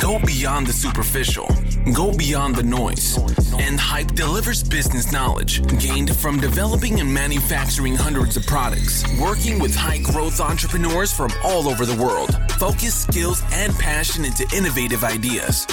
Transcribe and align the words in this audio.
Go 0.00 0.18
beyond 0.24 0.66
the 0.66 0.72
superficial. 0.72 1.48
Go 1.92 2.16
beyond 2.16 2.56
the 2.56 2.62
noise. 2.62 3.18
End 3.58 3.80
Hype 3.80 4.14
delivers 4.14 4.62
business 4.62 5.12
knowledge 5.12 5.60
gained 5.78 6.14
from 6.14 6.40
developing 6.40 7.00
and 7.00 7.12
manufacturing 7.12 7.96
hundreds 7.96 8.36
of 8.36 8.46
products, 8.46 9.04
working 9.20 9.58
with 9.58 9.74
high 9.74 9.98
growth 9.98 10.40
entrepreneurs 10.40 11.12
from 11.12 11.32
all 11.42 11.68
over 11.68 11.84
the 11.84 12.00
world. 12.00 12.30
Focus, 12.58 13.02
skills, 13.02 13.42
and 13.52 13.74
passion 13.74 14.24
into 14.24 14.46
innovative 14.54 15.04
ideas. 15.04 15.66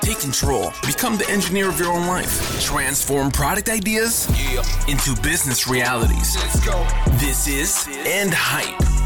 Take, 0.00 0.18
control. 0.18 0.72
Become 0.84 1.16
the 1.16 1.28
engineer 1.30 1.68
of 1.68 1.78
your 1.78 1.90
own 1.90 2.06
life. 2.06 2.60
Transform 2.60 3.30
product 3.30 3.68
ideas 3.68 4.28
into 4.88 5.20
business 5.22 5.66
realities. 5.66 6.34
This 7.18 7.48
is 7.48 7.88
End 8.04 8.32
Hype. 8.34 9.01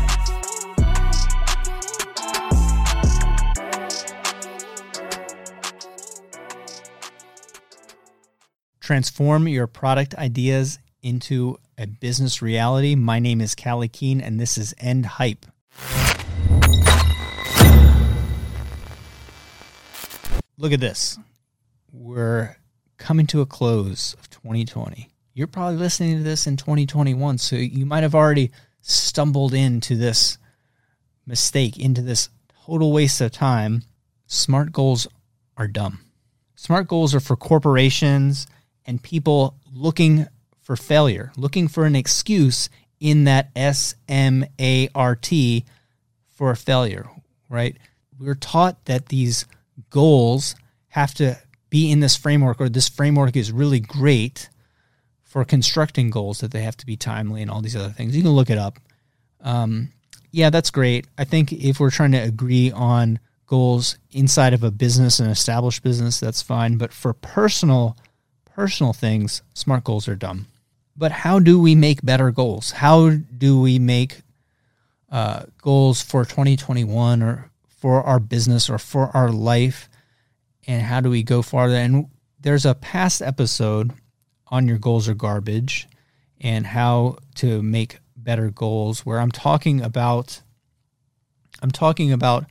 Transform 8.86 9.48
your 9.48 9.66
product 9.66 10.14
ideas 10.14 10.78
into 11.02 11.58
a 11.76 11.88
business 11.88 12.40
reality. 12.40 12.94
My 12.94 13.18
name 13.18 13.40
is 13.40 13.56
Callie 13.56 13.88
Keen, 13.88 14.20
and 14.20 14.38
this 14.38 14.56
is 14.56 14.76
End 14.78 15.04
Hype. 15.06 15.44
Look 20.56 20.70
at 20.70 20.78
this. 20.78 21.18
We're 21.90 22.58
coming 22.96 23.26
to 23.26 23.40
a 23.40 23.46
close 23.46 24.14
of 24.20 24.30
2020. 24.30 25.10
You're 25.34 25.48
probably 25.48 25.78
listening 25.78 26.18
to 26.18 26.22
this 26.22 26.46
in 26.46 26.56
2021, 26.56 27.38
so 27.38 27.56
you 27.56 27.86
might 27.86 28.04
have 28.04 28.14
already 28.14 28.52
stumbled 28.82 29.52
into 29.52 29.96
this 29.96 30.38
mistake, 31.26 31.76
into 31.76 32.02
this 32.02 32.28
total 32.64 32.92
waste 32.92 33.20
of 33.20 33.32
time. 33.32 33.82
Smart 34.28 34.70
goals 34.70 35.08
are 35.56 35.66
dumb. 35.66 35.98
Smart 36.54 36.86
goals 36.86 37.16
are 37.16 37.20
for 37.20 37.34
corporations 37.34 38.46
and 38.86 39.02
people 39.02 39.56
looking 39.72 40.26
for 40.62 40.76
failure, 40.76 41.32
looking 41.36 41.68
for 41.68 41.84
an 41.84 41.94
excuse 41.94 42.68
in 42.98 43.24
that 43.24 43.50
S 43.54 43.94
M 44.08 44.46
A 44.58 44.88
R 44.94 45.14
T 45.14 45.64
for 46.28 46.54
failure, 46.54 47.08
right? 47.48 47.76
We're 48.18 48.34
taught 48.34 48.84
that 48.86 49.06
these 49.10 49.44
goals 49.90 50.54
have 50.88 51.12
to 51.14 51.38
be 51.68 51.90
in 51.90 52.00
this 52.00 52.16
framework, 52.16 52.60
or 52.60 52.68
this 52.68 52.88
framework 52.88 53.36
is 53.36 53.52
really 53.52 53.80
great 53.80 54.48
for 55.22 55.44
constructing 55.44 56.08
goals, 56.08 56.40
that 56.40 56.52
they 56.52 56.62
have 56.62 56.76
to 56.78 56.86
be 56.86 56.96
timely 56.96 57.42
and 57.42 57.50
all 57.50 57.60
these 57.60 57.76
other 57.76 57.90
things. 57.90 58.16
You 58.16 58.22
can 58.22 58.32
look 58.32 58.48
it 58.48 58.56
up. 58.56 58.78
Um, 59.42 59.92
yeah, 60.30 60.50
that's 60.50 60.70
great. 60.70 61.06
I 61.18 61.24
think 61.24 61.52
if 61.52 61.78
we're 61.78 61.90
trying 61.90 62.12
to 62.12 62.18
agree 62.18 62.70
on 62.70 63.18
goals 63.46 63.98
inside 64.12 64.54
of 64.54 64.64
a 64.64 64.70
business, 64.70 65.20
an 65.20 65.28
established 65.28 65.82
business, 65.82 66.18
that's 66.18 66.40
fine. 66.42 66.76
But 66.78 66.92
for 66.92 67.12
personal 67.12 67.96
personal 68.56 68.94
things, 68.94 69.42
smart 69.52 69.84
goals 69.84 70.08
are 70.08 70.16
dumb. 70.16 70.46
But 70.96 71.12
how 71.12 71.38
do 71.38 71.60
we 71.60 71.74
make 71.74 72.02
better 72.02 72.30
goals? 72.30 72.70
How 72.70 73.10
do 73.10 73.60
we 73.60 73.78
make 73.78 74.22
uh, 75.12 75.42
goals 75.60 76.00
for 76.00 76.24
2021 76.24 77.22
or 77.22 77.50
for 77.68 78.02
our 78.02 78.18
business 78.18 78.70
or 78.70 78.78
for 78.78 79.14
our 79.14 79.30
life? 79.30 79.90
And 80.66 80.80
how 80.80 81.02
do 81.02 81.10
we 81.10 81.22
go 81.22 81.42
farther? 81.42 81.74
And 81.76 82.08
there's 82.40 82.64
a 82.64 82.74
past 82.74 83.20
episode 83.20 83.92
on 84.46 84.66
your 84.66 84.78
goals 84.78 85.06
are 85.06 85.14
garbage 85.14 85.86
and 86.40 86.66
how 86.66 87.18
to 87.34 87.60
make 87.62 87.98
better 88.16 88.50
goals 88.50 89.04
where 89.04 89.20
I'm 89.20 89.30
talking 89.30 89.82
about 89.82 90.40
I'm 91.62 91.70
talking 91.70 92.10
about 92.12 92.46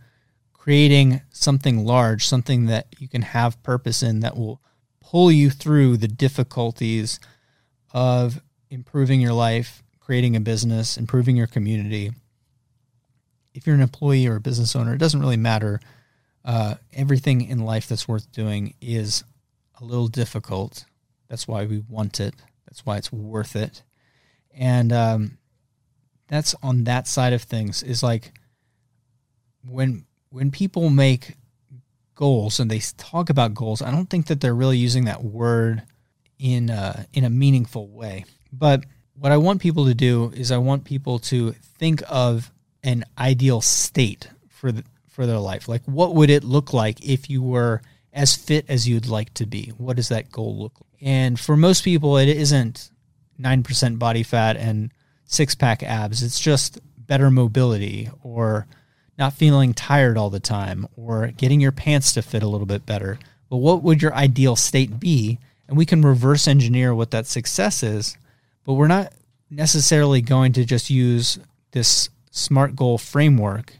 creating 0.54 1.22
something 1.32 1.84
large, 1.86 2.28
something 2.28 2.66
that 2.68 2.88
you 3.00 3.08
can 3.08 3.22
have 3.24 3.62
purpose 3.64 4.04
in 4.04 4.20
that 4.20 4.36
will 4.38 4.62
pull 5.10 5.32
you 5.32 5.50
through 5.50 5.98
the 5.98 6.08
difficulties 6.08 7.20
of 7.94 8.42
improving 8.70 9.22
your 9.22 9.34
life, 9.34 9.84
creating 10.00 10.36
a 10.36 10.40
business, 10.40 10.98
improving 10.98 11.36
your 11.36 11.48
community. 11.48 12.12
If 13.54 13.66
you're 13.66 13.76
an 13.76 13.82
employee 13.82 14.28
or 14.28 14.36
a 14.36 14.42
business 14.42 14.76
owner, 14.76 14.94
it 14.94 14.98
doesn't 14.98 15.20
really 15.20 15.38
matter. 15.38 15.80
Uh, 16.44 16.76
everything 16.94 17.42
in 17.42 17.60
life 17.60 17.88
that's 17.88 18.08
worth 18.08 18.32
doing 18.32 18.74
is 18.82 19.24
a 19.80 19.86
little 19.86 20.08
difficult. 20.08 20.86
That's 21.30 21.48
why 21.48 21.66
we 21.66 21.84
want 21.88 22.20
it. 22.20 22.36
That's 22.66 22.86
why 22.86 22.98
it's 22.98 23.12
worth 23.12 23.56
it. 23.56 23.84
And 24.54 24.92
um, 24.92 25.38
that's 26.28 26.56
on 26.64 26.84
that 26.86 27.08
side 27.08 27.34
of 27.34 27.44
things. 27.44 27.84
Is 27.84 28.02
like 28.04 28.34
when 29.64 30.06
when 30.30 30.52
people 30.52 30.90
make 30.90 31.36
goals 32.16 32.60
and 32.60 32.70
they 32.72 32.80
talk 32.98 33.30
about 33.30 33.54
goals, 33.54 33.82
I 33.82 33.92
don't 33.92 34.10
think 34.10 34.28
that 34.28 34.42
they're 34.42 34.56
really 34.56 34.78
using 34.78 35.06
that 35.06 35.24
word 35.24 35.84
in 36.40 36.70
a, 36.70 37.06
in 37.14 37.24
a 37.24 37.30
meaningful 37.30 37.88
way. 37.88 38.26
But 38.52 38.86
what 39.18 39.32
I 39.32 39.38
want 39.38 39.62
people 39.62 39.86
to 39.86 39.94
do 39.94 40.32
is 40.36 40.52
I 40.52 40.58
want 40.58 40.84
people 40.84 41.20
to 41.20 41.52
think 41.78 42.02
of 42.10 42.52
an 42.84 43.06
ideal 43.18 43.62
state 43.62 44.30
for 44.50 44.72
the, 44.72 44.84
for 45.08 45.26
their 45.26 45.40
life. 45.40 45.68
Like 45.68 45.84
what 45.86 46.16
would 46.16 46.30
it 46.30 46.44
look 46.44 46.74
like 46.74 47.06
if 47.06 47.30
you 47.30 47.42
were 47.42 47.82
as 48.14 48.36
fit 48.36 48.66
as 48.70 48.88
you'd 48.88 49.08
like 49.08 49.34
to 49.36 49.46
be? 49.46 49.74
What 49.78 49.96
does 49.96 50.10
that 50.10 50.32
goal 50.32 50.58
look 50.58 50.74
like? 50.80 51.02
And 51.02 51.40
for 51.40 51.56
most 51.56 51.84
people 51.84 52.18
it 52.18 52.30
isn't 52.30 52.90
9% 53.40 54.00
body 54.00 54.24
fat 54.24 54.58
and 54.58 54.92
six 55.26 55.56
pack 55.56 55.84
abs. 55.84 56.24
It's 56.24 56.40
just 56.40 56.80
better 56.98 57.30
mobility 57.30 58.10
or 58.24 58.68
not 59.18 59.34
feeling 59.34 59.74
tired 59.74 60.18
all 60.18 60.30
the 60.30 60.40
time 60.40 60.88
or 60.96 61.28
getting 61.28 61.62
your 61.62 61.72
pants 61.72 62.14
to 62.14 62.22
fit 62.22 62.44
a 62.44 62.48
little 62.48 62.66
bit 62.66 62.86
better. 62.86 63.20
But 63.50 63.58
what 63.58 63.84
would 63.84 64.02
your 64.02 64.14
ideal 64.14 64.56
state 64.56 65.00
be? 65.00 65.40
And 65.68 65.78
we 65.78 65.86
can 65.86 66.02
reverse 66.02 66.48
engineer 66.48 66.94
what 66.94 67.12
that 67.12 67.28
success 67.28 67.82
is, 67.82 68.18
but 68.66 68.74
we're 68.74 68.88
not 68.88 69.14
necessarily 69.50 70.22
going 70.22 70.54
to 70.54 70.66
just 70.66 70.90
use 70.90 71.40
this 71.72 72.10
SMART 72.32 72.76
goal 72.76 72.98
framework 72.98 73.74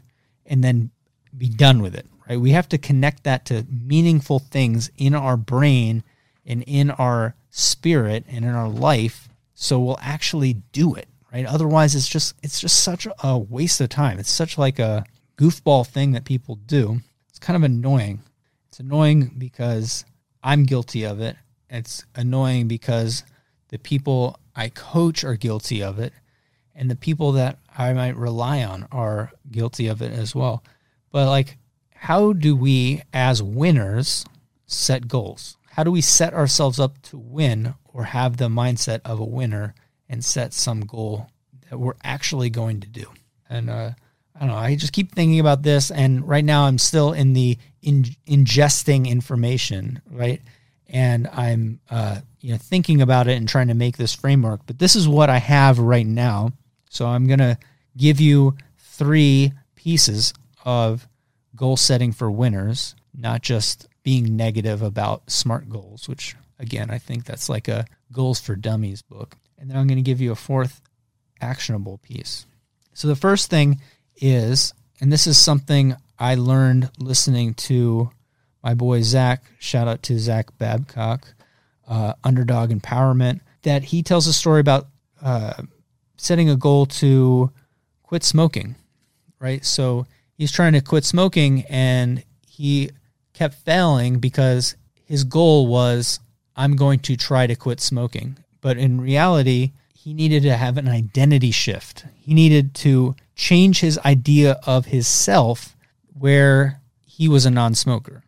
and 0.46 0.64
then 0.64 0.90
be 1.36 1.48
done 1.48 1.82
with 1.82 1.94
it, 1.94 2.06
right? 2.28 2.40
We 2.40 2.50
have 2.52 2.68
to 2.70 2.78
connect 2.78 3.24
that 3.24 3.44
to 3.46 3.66
meaningful 3.70 4.38
things 4.38 4.90
in 4.96 5.14
our 5.14 5.36
brain 5.36 6.02
and 6.44 6.62
in 6.66 6.90
our 6.90 7.34
spirit 7.50 8.24
and 8.28 8.44
in 8.44 8.54
our 8.54 8.68
life 8.68 9.28
so 9.58 9.80
we'll 9.80 9.98
actually 10.02 10.52
do 10.72 10.94
it, 10.94 11.08
right? 11.32 11.46
Otherwise 11.46 11.94
it's 11.94 12.06
just 12.06 12.34
it's 12.42 12.60
just 12.60 12.80
such 12.84 13.08
a 13.22 13.38
waste 13.38 13.80
of 13.80 13.88
time. 13.88 14.18
It's 14.18 14.30
such 14.30 14.58
like 14.58 14.78
a 14.78 15.04
goofball 15.36 15.86
thing 15.86 16.12
that 16.12 16.24
people 16.24 16.56
do. 16.56 17.00
It's 17.28 17.38
kind 17.38 17.56
of 17.56 17.62
annoying. 17.62 18.22
It's 18.68 18.80
annoying 18.80 19.34
because 19.38 20.04
I'm 20.42 20.64
guilty 20.64 21.04
of 21.04 21.20
it. 21.20 21.36
It's 21.68 22.04
annoying 22.14 22.68
because 22.68 23.24
the 23.68 23.78
people 23.78 24.38
I 24.54 24.68
coach 24.68 25.24
are 25.24 25.36
guilty 25.36 25.82
of 25.82 25.98
it, 25.98 26.12
and 26.74 26.90
the 26.90 26.96
people 26.96 27.32
that 27.32 27.58
I 27.76 27.92
might 27.92 28.16
rely 28.16 28.62
on 28.62 28.86
are 28.92 29.32
guilty 29.50 29.86
of 29.86 30.00
it 30.00 30.12
as 30.12 30.34
well. 30.34 30.62
But, 31.10 31.26
like, 31.28 31.58
how 31.94 32.32
do 32.32 32.54
we 32.54 33.02
as 33.12 33.42
winners 33.42 34.24
set 34.66 35.08
goals? 35.08 35.56
How 35.70 35.84
do 35.84 35.90
we 35.90 36.00
set 36.00 36.32
ourselves 36.32 36.78
up 36.80 37.00
to 37.02 37.18
win 37.18 37.74
or 37.84 38.04
have 38.04 38.36
the 38.36 38.48
mindset 38.48 39.00
of 39.04 39.20
a 39.20 39.24
winner 39.24 39.74
and 40.08 40.24
set 40.24 40.52
some 40.52 40.82
goal 40.82 41.30
that 41.68 41.78
we're 41.78 41.96
actually 42.04 42.50
going 42.50 42.80
to 42.80 42.88
do? 42.88 43.06
And, 43.48 43.68
uh, 43.68 43.90
I 44.36 44.40
don't 44.40 44.48
know. 44.48 44.56
I 44.56 44.76
just 44.76 44.92
keep 44.92 45.14
thinking 45.14 45.40
about 45.40 45.62
this, 45.62 45.90
and 45.90 46.26
right 46.28 46.44
now 46.44 46.64
I'm 46.64 46.78
still 46.78 47.12
in 47.12 47.32
the 47.32 47.58
in, 47.82 48.04
ingesting 48.26 49.08
information, 49.08 50.02
right? 50.10 50.42
And 50.88 51.26
I'm 51.28 51.80
uh, 51.90 52.20
you 52.40 52.52
know 52.52 52.58
thinking 52.58 53.00
about 53.00 53.28
it 53.28 53.36
and 53.36 53.48
trying 53.48 53.68
to 53.68 53.74
make 53.74 53.96
this 53.96 54.14
framework. 54.14 54.60
But 54.66 54.78
this 54.78 54.94
is 54.94 55.08
what 55.08 55.30
I 55.30 55.38
have 55.38 55.78
right 55.78 56.06
now. 56.06 56.52
So 56.90 57.06
I'm 57.06 57.26
gonna 57.26 57.58
give 57.96 58.20
you 58.20 58.56
three 58.78 59.52
pieces 59.74 60.34
of 60.64 61.08
goal 61.54 61.76
setting 61.76 62.12
for 62.12 62.30
winners, 62.30 62.94
not 63.14 63.42
just 63.42 63.88
being 64.02 64.36
negative 64.36 64.82
about 64.82 65.30
smart 65.30 65.68
goals, 65.68 66.08
which 66.08 66.36
again 66.58 66.90
I 66.90 66.98
think 66.98 67.24
that's 67.24 67.48
like 67.48 67.68
a 67.68 67.86
goals 68.12 68.40
for 68.40 68.56
dummies 68.56 69.02
book. 69.02 69.36
And 69.58 69.70
then 69.70 69.76
I'm 69.76 69.86
going 69.86 69.96
to 69.96 70.02
give 70.02 70.20
you 70.20 70.32
a 70.32 70.36
fourth 70.36 70.80
actionable 71.40 71.98
piece. 71.98 72.46
So 72.92 73.08
the 73.08 73.16
first 73.16 73.50
thing 73.50 73.80
is, 74.16 74.74
and 75.00 75.12
this 75.12 75.26
is 75.26 75.38
something 75.38 75.96
I 76.18 76.34
learned 76.34 76.90
listening 76.98 77.54
to 77.54 78.10
my 78.62 78.74
boy 78.74 79.02
Zach. 79.02 79.44
Shout 79.58 79.86
out 79.88 80.02
to 80.04 80.18
Zach 80.18 80.56
Babcock, 80.58 81.26
uh, 81.86 82.14
Underdog 82.24 82.70
Empowerment. 82.70 83.40
That 83.62 83.84
he 83.84 84.02
tells 84.02 84.26
a 84.26 84.32
story 84.32 84.60
about 84.60 84.86
uh, 85.22 85.62
setting 86.16 86.48
a 86.50 86.56
goal 86.56 86.86
to 86.86 87.50
quit 88.02 88.22
smoking, 88.24 88.76
right? 89.38 89.64
So 89.64 90.06
he's 90.34 90.52
trying 90.52 90.72
to 90.74 90.80
quit 90.80 91.04
smoking, 91.04 91.64
and 91.68 92.22
he 92.46 92.90
kept 93.34 93.54
failing 93.54 94.18
because 94.18 94.76
his 95.04 95.24
goal 95.24 95.66
was, 95.66 96.20
"I'm 96.56 96.76
going 96.76 97.00
to 97.00 97.16
try 97.16 97.46
to 97.46 97.54
quit 97.54 97.80
smoking," 97.80 98.38
but 98.60 98.78
in 98.78 99.00
reality, 99.00 99.72
he 99.94 100.14
needed 100.14 100.42
to 100.44 100.56
have 100.56 100.78
an 100.78 100.88
identity 100.88 101.50
shift. 101.50 102.04
He 102.14 102.32
needed 102.34 102.74
to 102.76 103.14
change 103.36 103.80
his 103.80 103.98
idea 103.98 104.58
of 104.66 104.86
his 104.86 105.06
self 105.06 105.76
where 106.18 106.80
he 107.06 107.28
was 107.28 107.46
a 107.46 107.50
non-smoker. 107.50 108.24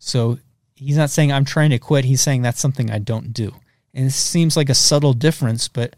So 0.00 0.38
he's 0.74 0.96
not 0.96 1.10
saying 1.10 1.30
I'm 1.30 1.44
trying 1.44 1.70
to 1.70 1.78
quit. 1.78 2.04
He's 2.04 2.22
saying 2.22 2.42
that's 2.42 2.60
something 2.60 2.90
I 2.90 2.98
don't 2.98 3.32
do. 3.32 3.54
And 3.94 4.06
it 4.06 4.12
seems 4.12 4.56
like 4.56 4.68
a 4.68 4.74
subtle 4.74 5.12
difference, 5.12 5.68
but 5.68 5.94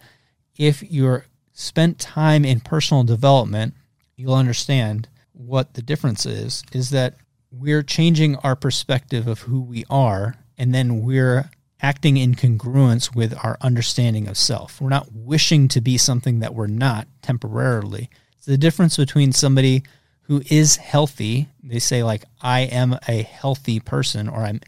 if 0.57 0.83
you're 0.83 1.27
spent 1.53 1.99
time 1.99 2.45
in 2.45 2.61
personal 2.61 3.05
development, 3.05 3.75
you'll 4.17 4.35
understand 4.35 5.09
what 5.33 5.75
the 5.75 5.83
difference 5.83 6.27
is 6.27 6.65
is 6.73 6.91
that 6.91 7.15
we're 7.51 7.83
changing 7.83 8.37
our 8.37 8.57
perspective 8.57 9.27
of 9.27 9.43
who 9.43 9.61
we 9.61 9.85
are 9.89 10.35
and 10.59 10.75
then 10.75 11.03
we're 11.03 11.51
acting 11.81 12.17
in 12.17 12.35
congruence 12.35 13.15
with 13.15 13.33
our 13.45 13.57
understanding 13.61 14.27
of 14.27 14.37
self. 14.37 14.81
We're 14.81 14.89
not 14.89 15.13
wishing 15.13 15.69
to 15.69 15.81
be 15.81 15.97
something 15.97 16.41
that 16.41 16.55
we're 16.55 16.67
not 16.67 17.07
temporarily. 17.23 18.11
The 18.49 18.57
difference 18.57 18.97
between 18.97 19.33
somebody 19.33 19.83
who 20.23 20.41
is 20.51 20.77
healthy, 20.77 21.49
they 21.63 21.79
say 21.79 22.03
like 22.03 22.25
I 22.41 22.61
am 22.61 22.99
a 23.07 23.21
healthy 23.21 23.79
person 23.79 24.27
or 24.27 24.39
I'm 24.39 24.63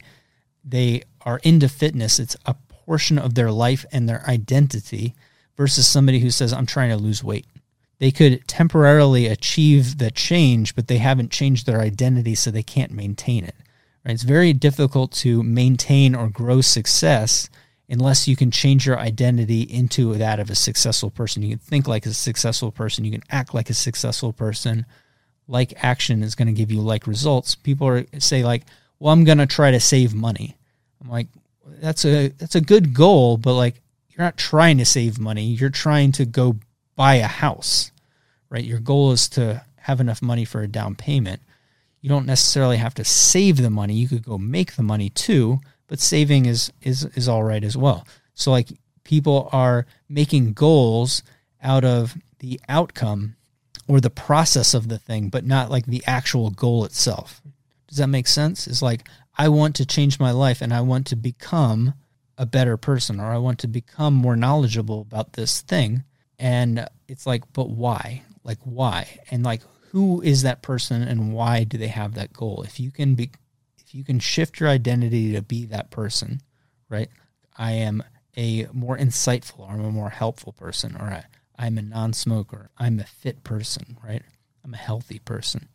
they 0.62 1.04
are 1.22 1.40
into 1.44 1.66
fitness, 1.66 2.18
it's 2.18 2.36
a 2.44 2.56
portion 2.68 3.18
of 3.18 3.34
their 3.34 3.50
life 3.50 3.86
and 3.90 4.06
their 4.06 4.22
identity 4.28 5.14
versus 5.56 5.88
somebody 5.88 6.18
who 6.18 6.30
says 6.30 6.52
I'm 6.52 6.66
trying 6.66 6.90
to 6.90 6.98
lose 6.98 7.24
weight. 7.24 7.46
They 8.00 8.10
could 8.10 8.46
temporarily 8.46 9.26
achieve 9.26 9.96
the 9.96 10.10
change, 10.10 10.76
but 10.76 10.88
they 10.88 10.98
haven't 10.98 11.30
changed 11.30 11.64
their 11.64 11.80
identity 11.80 12.34
so 12.34 12.50
they 12.50 12.62
can't 12.62 12.92
maintain 12.92 13.44
it. 13.44 13.56
Right? 14.04 14.12
It's 14.12 14.24
very 14.24 14.52
difficult 14.52 15.10
to 15.12 15.42
maintain 15.42 16.14
or 16.14 16.28
grow 16.28 16.60
success 16.60 17.48
unless 17.90 18.28
you 18.28 18.36
can 18.36 18.50
change 18.50 18.86
your 18.86 18.98
identity 18.98 19.62
into 19.62 20.14
that 20.14 20.38
of 20.38 20.48
a 20.48 20.54
successful 20.54 21.10
person. 21.10 21.42
You 21.42 21.50
can 21.50 21.58
think 21.58 21.88
like 21.88 22.06
a 22.06 22.14
successful 22.14 22.70
person, 22.70 23.04
you 23.04 23.10
can 23.10 23.24
act 23.30 23.52
like 23.52 23.68
a 23.68 23.74
successful 23.74 24.32
person, 24.32 24.86
like 25.48 25.74
action 25.84 26.22
is 26.22 26.36
going 26.36 26.46
to 26.46 26.54
give 26.54 26.70
you 26.70 26.80
like 26.80 27.08
results. 27.08 27.56
People 27.56 27.88
are 27.88 28.06
say 28.18 28.44
like, 28.44 28.62
"Well, 29.00 29.12
I'm 29.12 29.24
going 29.24 29.38
to 29.38 29.46
try 29.46 29.72
to 29.72 29.80
save 29.80 30.14
money." 30.14 30.56
I'm 31.02 31.10
like, 31.10 31.26
"That's 31.66 32.04
a 32.04 32.28
that's 32.28 32.54
a 32.54 32.60
good 32.60 32.94
goal, 32.94 33.36
but 33.36 33.54
like 33.54 33.82
you're 34.08 34.24
not 34.24 34.36
trying 34.36 34.78
to 34.78 34.84
save 34.84 35.18
money. 35.18 35.46
You're 35.46 35.70
trying 35.70 36.12
to 36.12 36.24
go 36.24 36.56
buy 36.94 37.16
a 37.16 37.26
house." 37.26 37.90
Right? 38.48 38.64
Your 38.64 38.80
goal 38.80 39.12
is 39.12 39.28
to 39.30 39.64
have 39.76 40.00
enough 40.00 40.22
money 40.22 40.44
for 40.44 40.62
a 40.62 40.68
down 40.68 40.94
payment. 40.94 41.40
You 42.00 42.08
don't 42.08 42.26
necessarily 42.26 42.76
have 42.76 42.94
to 42.94 43.04
save 43.04 43.56
the 43.56 43.70
money. 43.70 43.94
You 43.94 44.08
could 44.08 44.24
go 44.24 44.38
make 44.38 44.76
the 44.76 44.82
money 44.82 45.10
too, 45.10 45.60
but 45.90 45.98
saving 45.98 46.46
is 46.46 46.72
is 46.80 47.04
is 47.16 47.28
all 47.28 47.42
right 47.42 47.64
as 47.64 47.76
well. 47.76 48.06
So 48.32 48.52
like 48.52 48.68
people 49.02 49.50
are 49.52 49.86
making 50.08 50.52
goals 50.52 51.22
out 51.62 51.84
of 51.84 52.16
the 52.38 52.60
outcome 52.68 53.34
or 53.88 54.00
the 54.00 54.08
process 54.08 54.72
of 54.72 54.88
the 54.88 54.98
thing, 54.98 55.28
but 55.28 55.44
not 55.44 55.68
like 55.68 55.86
the 55.86 56.02
actual 56.06 56.50
goal 56.50 56.84
itself. 56.84 57.42
Does 57.88 57.98
that 57.98 58.06
make 58.06 58.28
sense? 58.28 58.68
It's 58.68 58.80
like 58.80 59.08
I 59.36 59.48
want 59.48 59.74
to 59.76 59.84
change 59.84 60.20
my 60.20 60.30
life 60.30 60.62
and 60.62 60.72
I 60.72 60.80
want 60.80 61.08
to 61.08 61.16
become 61.16 61.94
a 62.38 62.46
better 62.46 62.76
person 62.76 63.18
or 63.18 63.26
I 63.26 63.38
want 63.38 63.58
to 63.58 63.66
become 63.66 64.14
more 64.14 64.36
knowledgeable 64.36 65.00
about 65.00 65.32
this 65.32 65.60
thing. 65.60 66.04
And 66.38 66.86
it's 67.08 67.26
like, 67.26 67.42
but 67.52 67.68
why? 67.68 68.22
Like 68.44 68.58
why? 68.62 69.18
And 69.32 69.42
like 69.42 69.62
who 69.90 70.22
is 70.22 70.42
that 70.42 70.62
person 70.62 71.02
and 71.02 71.34
why 71.34 71.64
do 71.64 71.76
they 71.76 71.88
have 71.88 72.14
that 72.14 72.32
goal? 72.32 72.62
If 72.62 72.78
you 72.78 72.92
can 72.92 73.16
be 73.16 73.32
if 73.90 73.94
you 73.96 74.04
can 74.04 74.20
shift 74.20 74.60
your 74.60 74.68
identity 74.68 75.32
to 75.32 75.42
be 75.42 75.66
that 75.66 75.90
person, 75.90 76.40
right? 76.88 77.10
I 77.58 77.72
am 77.72 78.04
a 78.36 78.68
more 78.72 78.96
insightful 78.96 79.60
or 79.60 79.72
I'm 79.72 79.84
a 79.84 79.90
more 79.90 80.10
helpful 80.10 80.52
person 80.52 80.96
or 80.96 81.06
I, 81.06 81.24
I'm 81.58 81.76
a 81.76 81.82
non 81.82 82.12
smoker, 82.12 82.70
I'm 82.78 83.00
a 83.00 83.04
fit 83.04 83.42
person, 83.42 83.98
right? 84.04 84.22
I'm 84.64 84.74
a 84.74 84.76
healthy 84.76 85.18
person. 85.18 85.68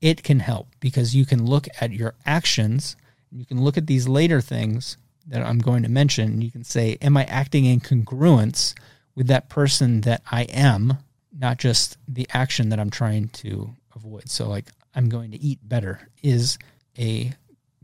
It 0.00 0.24
can 0.24 0.40
help 0.40 0.70
because 0.80 1.14
you 1.14 1.24
can 1.24 1.46
look 1.46 1.68
at 1.80 1.92
your 1.92 2.14
actions, 2.26 2.96
you 3.30 3.44
can 3.44 3.62
look 3.62 3.76
at 3.78 3.86
these 3.86 4.08
later 4.08 4.40
things 4.40 4.96
that 5.28 5.46
I'm 5.46 5.60
going 5.60 5.84
to 5.84 5.88
mention, 5.88 6.32
and 6.32 6.42
you 6.42 6.50
can 6.50 6.64
say, 6.64 6.98
Am 7.00 7.16
I 7.16 7.24
acting 7.26 7.64
in 7.64 7.78
congruence 7.78 8.74
with 9.14 9.28
that 9.28 9.48
person 9.48 10.00
that 10.00 10.20
I 10.32 10.42
am, 10.44 10.98
not 11.32 11.58
just 11.58 11.96
the 12.08 12.26
action 12.32 12.70
that 12.70 12.80
I'm 12.80 12.90
trying 12.90 13.28
to 13.28 13.70
avoid? 13.94 14.28
So, 14.28 14.48
like, 14.48 14.66
I'm 14.96 15.08
going 15.08 15.30
to 15.30 15.40
eat 15.40 15.60
better 15.62 16.08
is 16.22 16.58
a 16.98 17.32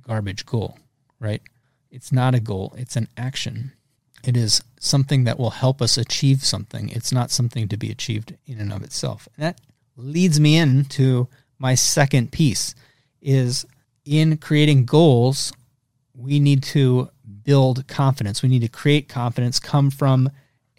garbage 0.07 0.47
goal, 0.47 0.79
right? 1.21 1.43
It's 1.91 2.13
not 2.13 2.35
a 2.35 2.41
goal, 2.41 2.75
it's 2.77 2.97
an 2.97 3.09
action. 3.17 3.73
It 4.25 4.37
is 4.37 4.63
something 4.79 5.25
that 5.25 5.39
will 5.39 5.51
help 5.51 5.83
us 5.83 5.99
achieve 5.99 6.45
something. 6.45 6.89
It's 6.91 7.13
not 7.13 7.31
something 7.31 7.69
to 7.69 7.77
be 7.77 7.91
achieved 7.91 8.37
in 8.47 8.59
and 8.59 8.73
of 8.73 8.83
itself. 8.83 9.29
And 9.37 9.45
that 9.45 9.61
leads 9.97 10.39
me 10.39 10.57
into 10.57 11.29
my 11.59 11.75
second 11.75 12.33
piece 12.33 12.75
is 13.21 13.67
in 14.05 14.37
creating 14.39 14.85
goals, 14.85 15.53
we 16.15 16.41
need 16.41 16.63
to 16.63 17.11
build 17.45 17.87
confidence. 17.87 18.43
We 18.43 18.49
need 18.49 18.63
to 18.63 18.69
create 18.69 19.09
confidence, 19.09 19.59
come 19.61 19.91
from 19.91 20.31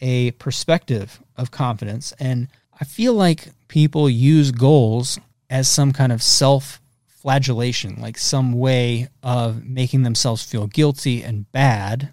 a 0.01 0.31
perspective 0.31 1.21
of 1.37 1.51
confidence. 1.51 2.13
And 2.19 2.47
I 2.79 2.85
feel 2.85 3.13
like 3.13 3.47
people 3.67 4.09
use 4.09 4.51
goals 4.51 5.19
as 5.49 5.67
some 5.67 5.93
kind 5.93 6.11
of 6.11 6.21
self 6.21 6.81
flagellation, 7.23 7.95
like 8.01 8.17
some 8.17 8.51
way 8.51 9.07
of 9.23 9.65
making 9.65 10.03
themselves 10.03 10.43
feel 10.43 10.67
guilty 10.67 11.23
and 11.23 11.49
bad 11.53 12.11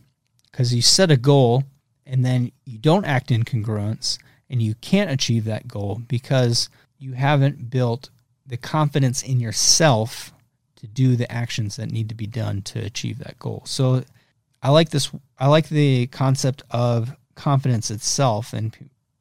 because 0.50 0.72
you 0.72 0.80
set 0.80 1.10
a 1.10 1.16
goal 1.16 1.64
and 2.06 2.24
then 2.24 2.52
you 2.64 2.78
don't 2.78 3.04
act 3.04 3.32
in 3.32 3.42
congruence 3.44 4.18
and 4.48 4.62
you 4.62 4.76
can't 4.76 5.10
achieve 5.10 5.44
that 5.44 5.66
goal 5.66 6.00
because 6.06 6.70
you 6.96 7.12
haven't 7.12 7.70
built 7.70 8.08
the 8.46 8.56
confidence 8.56 9.22
in 9.24 9.40
yourself 9.40 10.32
to 10.76 10.86
do 10.86 11.16
the 11.16 11.30
actions 11.30 11.74
that 11.74 11.90
need 11.90 12.08
to 12.08 12.14
be 12.14 12.26
done 12.26 12.62
to 12.62 12.78
achieve 12.78 13.18
that 13.18 13.38
goal. 13.40 13.62
So 13.66 14.04
I 14.62 14.70
like 14.70 14.90
this 14.90 15.10
I 15.40 15.48
like 15.48 15.68
the 15.68 16.06
concept 16.06 16.62
of 16.70 17.16
confidence 17.34 17.90
itself 17.90 18.52
and 18.52 18.76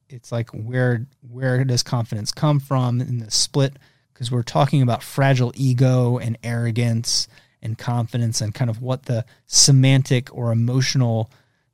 it's 0.08 0.32
like 0.32 0.50
where 0.52 1.08
where 1.28 1.64
does 1.64 1.82
confidence 1.82 2.32
come 2.32 2.60
from 2.60 3.02
in 3.02 3.18
the 3.18 3.32
split 3.32 3.78
because 4.20 4.34
we're 4.34 4.44
talking 4.44 4.82
about 4.82 5.02
fragile 5.02 5.54
ego 5.56 6.18
and 6.18 6.38
arrogance 6.44 7.30
and 7.62 7.78
confidence 7.78 8.42
and 8.42 8.54
kind 8.54 8.70
of 8.70 8.82
what 8.82 9.04
the 9.04 9.24
semantic 9.46 10.36
or 10.36 10.52
emotional 10.52 11.32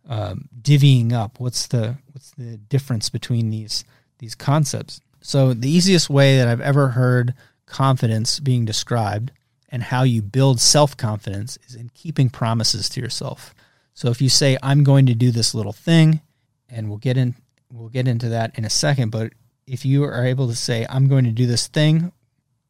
um, 0.07 0.47
divvying 0.61 1.11
up. 1.11 1.39
What's 1.39 1.65
the 1.65 1.97
what's 2.11 2.29
the 2.37 2.57
difference 2.57 3.09
between 3.09 3.49
these 3.49 3.83
these 4.19 4.35
concepts? 4.35 5.01
So 5.21 5.55
the 5.55 5.71
easiest 5.71 6.07
way 6.07 6.37
that 6.37 6.47
I've 6.47 6.61
ever 6.61 6.89
heard 6.89 7.33
confidence 7.65 8.39
being 8.39 8.63
described 8.63 9.31
and 9.69 9.81
how 9.81 10.03
you 10.03 10.21
build 10.21 10.59
self 10.59 10.95
confidence 10.95 11.57
is 11.67 11.73
in 11.73 11.89
keeping 11.95 12.29
promises 12.29 12.89
to 12.89 13.01
yourself. 13.01 13.55
So 13.95 14.09
if 14.09 14.21
you 14.21 14.29
say 14.29 14.55
I'm 14.61 14.83
going 14.83 15.07
to 15.07 15.15
do 15.15 15.31
this 15.31 15.55
little 15.55 15.73
thing, 15.73 16.21
and 16.69 16.89
we'll 16.89 16.99
get 16.99 17.17
in 17.17 17.33
we'll 17.73 17.89
get 17.89 18.07
into 18.07 18.29
that 18.29 18.55
in 18.55 18.65
a 18.65 18.69
second, 18.69 19.09
but 19.09 19.33
if 19.65 19.83
you 19.83 20.03
are 20.03 20.23
able 20.23 20.47
to 20.47 20.55
say 20.55 20.85
I'm 20.87 21.07
going 21.07 21.25
to 21.25 21.31
do 21.31 21.47
this 21.47 21.65
thing 21.65 22.11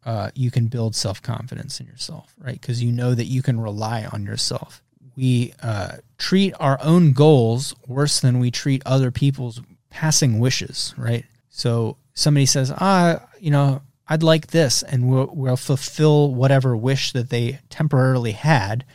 uh, 0.05 0.29
you 0.35 0.51
can 0.51 0.67
build 0.67 0.95
self 0.95 1.21
confidence 1.21 1.79
in 1.79 1.87
yourself, 1.87 2.35
right? 2.39 2.59
Because 2.59 2.81
you 2.83 2.91
know 2.91 3.15
that 3.15 3.25
you 3.25 3.41
can 3.41 3.59
rely 3.59 4.05
on 4.05 4.23
yourself. 4.23 4.83
We 5.17 5.53
uh, 5.63 5.97
treat 6.17 6.53
our 6.59 6.77
own 6.81 7.13
goals 7.13 7.75
worse 7.87 8.19
than 8.19 8.39
we 8.39 8.51
treat 8.51 8.83
other 8.85 9.11
people's 9.11 9.61
passing 9.89 10.39
wishes, 10.39 10.93
right? 10.97 11.25
So 11.49 11.97
somebody 12.13 12.45
says, 12.45 12.71
ah, 12.71 13.27
you 13.39 13.49
know, 13.49 13.81
I'd 14.07 14.23
like 14.23 14.47
this, 14.47 14.83
and 14.83 15.09
we'll, 15.09 15.31
we'll 15.33 15.57
fulfill 15.57 16.33
whatever 16.33 16.77
wish 16.77 17.11
that 17.13 17.29
they 17.29 17.59
temporarily 17.69 18.33
had, 18.33 18.85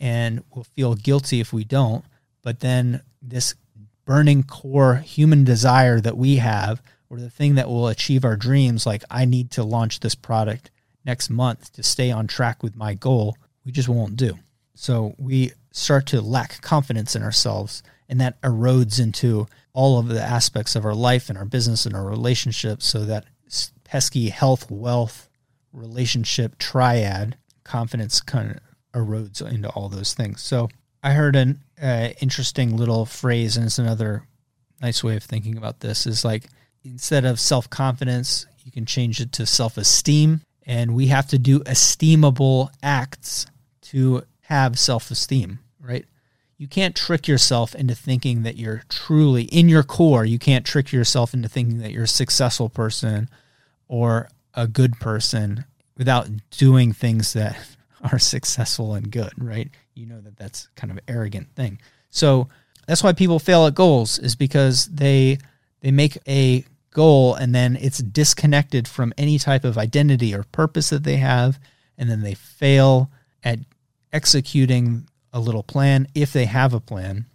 and 0.00 0.42
we'll 0.52 0.64
feel 0.64 0.94
guilty 0.94 1.40
if 1.40 1.52
we 1.52 1.62
don't. 1.62 2.04
But 2.42 2.60
then 2.60 3.02
this 3.22 3.54
burning 4.04 4.42
core 4.42 4.96
human 4.96 5.44
desire 5.44 6.00
that 6.00 6.16
we 6.16 6.36
have 6.36 6.82
or 7.08 7.18
the 7.18 7.30
thing 7.30 7.54
that 7.54 7.68
will 7.68 7.88
achieve 7.88 8.24
our 8.24 8.36
dreams, 8.36 8.86
like 8.86 9.04
I 9.10 9.24
need 9.24 9.50
to 9.52 9.64
launch 9.64 10.00
this 10.00 10.14
product 10.14 10.70
next 11.04 11.30
month 11.30 11.72
to 11.74 11.82
stay 11.82 12.10
on 12.10 12.26
track 12.26 12.62
with 12.62 12.76
my 12.76 12.94
goal, 12.94 13.36
we 13.64 13.72
just 13.72 13.88
won't 13.88 14.16
do. 14.16 14.38
So 14.74 15.14
we 15.18 15.52
start 15.70 16.06
to 16.06 16.20
lack 16.20 16.60
confidence 16.62 17.14
in 17.14 17.22
ourselves, 17.22 17.82
and 18.08 18.20
that 18.20 18.40
erodes 18.42 19.00
into 19.00 19.46
all 19.72 19.98
of 19.98 20.08
the 20.08 20.22
aspects 20.22 20.74
of 20.74 20.84
our 20.84 20.94
life 20.94 21.28
and 21.28 21.38
our 21.38 21.44
business 21.44 21.86
and 21.86 21.94
our 21.94 22.04
relationships. 22.04 22.86
So 22.86 23.04
that 23.04 23.24
pesky 23.84 24.28
health, 24.30 24.70
wealth, 24.70 25.28
relationship 25.72 26.58
triad, 26.58 27.36
confidence 27.64 28.20
kind 28.20 28.50
of 28.52 28.60
erodes 28.92 29.46
into 29.46 29.68
all 29.70 29.88
those 29.88 30.14
things. 30.14 30.42
So 30.42 30.68
I 31.02 31.12
heard 31.12 31.36
an 31.36 31.60
uh, 31.80 32.10
interesting 32.20 32.76
little 32.76 33.06
phrase, 33.06 33.56
and 33.56 33.66
it's 33.66 33.78
another 33.78 34.24
nice 34.80 35.04
way 35.04 35.16
of 35.16 35.22
thinking 35.22 35.56
about 35.56 35.80
this 35.80 36.06
is 36.06 36.24
like 36.24 36.48
instead 36.86 37.24
of 37.24 37.40
self 37.40 37.68
confidence, 37.68 38.46
you 38.64 38.72
can 38.72 38.86
change 38.86 39.20
it 39.20 39.32
to 39.32 39.46
self 39.46 39.76
esteem. 39.76 40.40
And 40.68 40.94
we 40.94 41.06
have 41.08 41.28
to 41.28 41.38
do 41.38 41.60
esteemable 41.60 42.70
acts 42.82 43.46
to 43.82 44.24
have 44.42 44.78
self 44.78 45.10
esteem, 45.10 45.60
right? 45.80 46.04
You 46.58 46.66
can't 46.66 46.96
trick 46.96 47.28
yourself 47.28 47.74
into 47.74 47.94
thinking 47.94 48.42
that 48.42 48.56
you're 48.56 48.82
truly 48.88 49.42
in 49.44 49.68
your 49.68 49.82
core. 49.82 50.24
You 50.24 50.38
can't 50.38 50.64
trick 50.64 50.90
yourself 50.90 51.34
into 51.34 51.48
thinking 51.48 51.78
that 51.78 51.92
you're 51.92 52.04
a 52.04 52.08
successful 52.08 52.68
person 52.68 53.28
or 53.88 54.28
a 54.54 54.66
good 54.66 54.98
person 54.98 55.64
without 55.98 56.28
doing 56.50 56.92
things 56.92 57.34
that 57.34 57.58
are 58.12 58.18
successful 58.18 58.94
and 58.94 59.10
good, 59.10 59.32
right? 59.36 59.70
You 59.94 60.06
know 60.06 60.20
that 60.20 60.36
that's 60.36 60.68
kind 60.76 60.90
of 60.90 60.96
an 60.96 61.04
arrogant 61.08 61.54
thing. 61.54 61.78
So 62.10 62.48
that's 62.86 63.02
why 63.02 63.12
people 63.12 63.38
fail 63.38 63.66
at 63.66 63.74
goals 63.74 64.18
is 64.18 64.34
because 64.34 64.86
they 64.86 65.38
they 65.80 65.90
make 65.90 66.18
a 66.26 66.64
goal 66.96 67.34
and 67.34 67.54
then 67.54 67.76
it's 67.76 67.98
disconnected 67.98 68.88
from 68.88 69.12
any 69.18 69.38
type 69.38 69.64
of 69.64 69.76
identity 69.76 70.34
or 70.34 70.44
purpose 70.44 70.88
that 70.88 71.04
they 71.04 71.18
have 71.18 71.60
and 71.98 72.08
then 72.08 72.22
they 72.22 72.32
fail 72.32 73.10
at 73.44 73.58
executing 74.14 75.06
a 75.30 75.38
little 75.38 75.62
plan 75.62 76.08
if 76.14 76.32
they 76.32 76.46
have 76.46 76.72
a 76.72 76.80
plan 76.80 77.26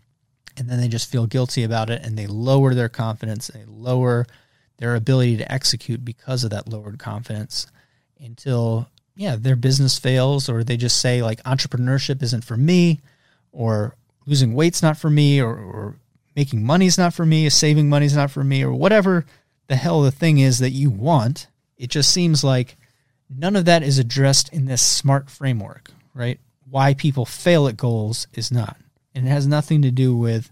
and 0.57 0.67
then 0.67 0.81
they 0.81 0.87
just 0.87 1.11
feel 1.11 1.27
guilty 1.27 1.63
about 1.63 1.91
it 1.91 2.03
and 2.03 2.17
they 2.17 2.25
lower 2.25 2.73
their 2.73 2.89
confidence 2.89 3.49
they 3.49 3.63
lower 3.67 4.25
their 4.77 4.95
ability 4.95 5.37
to 5.37 5.51
execute 5.51 6.03
because 6.03 6.43
of 6.43 6.49
that 6.49 6.67
lowered 6.67 6.97
confidence 6.97 7.67
until 8.19 8.87
yeah 9.15 9.35
their 9.35 9.55
business 9.55 9.99
fails 9.99 10.49
or 10.49 10.63
they 10.63 10.75
just 10.75 10.99
say 10.99 11.21
like 11.21 11.41
entrepreneurship 11.43 12.23
isn't 12.23 12.43
for 12.43 12.57
me 12.57 12.99
or 13.51 13.95
losing 14.25 14.55
weight's 14.55 14.81
not 14.81 14.97
for 14.97 15.11
me 15.11 15.39
or, 15.39 15.55
or 15.55 15.95
making 16.35 16.65
money's 16.65 16.97
not 16.97 17.13
for 17.13 17.27
me 17.27 17.45
or 17.45 17.51
saving 17.51 17.87
money's 17.87 18.15
not 18.15 18.31
for 18.31 18.43
me 18.43 18.63
or 18.63 18.73
whatever 18.73 19.23
the 19.71 19.77
hell 19.77 20.01
the 20.01 20.11
thing 20.11 20.37
is 20.37 20.59
that 20.59 20.71
you 20.71 20.89
want. 20.89 21.47
It 21.77 21.89
just 21.89 22.11
seems 22.11 22.43
like 22.43 22.77
none 23.29 23.55
of 23.55 23.65
that 23.65 23.83
is 23.83 23.97
addressed 23.97 24.53
in 24.53 24.65
this 24.65 24.81
smart 24.81 25.29
framework 25.29 25.91
right? 26.13 26.39
Why 26.69 26.93
people 26.93 27.25
fail 27.25 27.67
at 27.67 27.77
goals 27.77 28.27
is 28.33 28.51
not. 28.51 28.77
And 29.13 29.27
it 29.27 29.29
has 29.29 29.47
nothing 29.47 29.81
to 29.81 29.91
do 29.91 30.15
with 30.15 30.49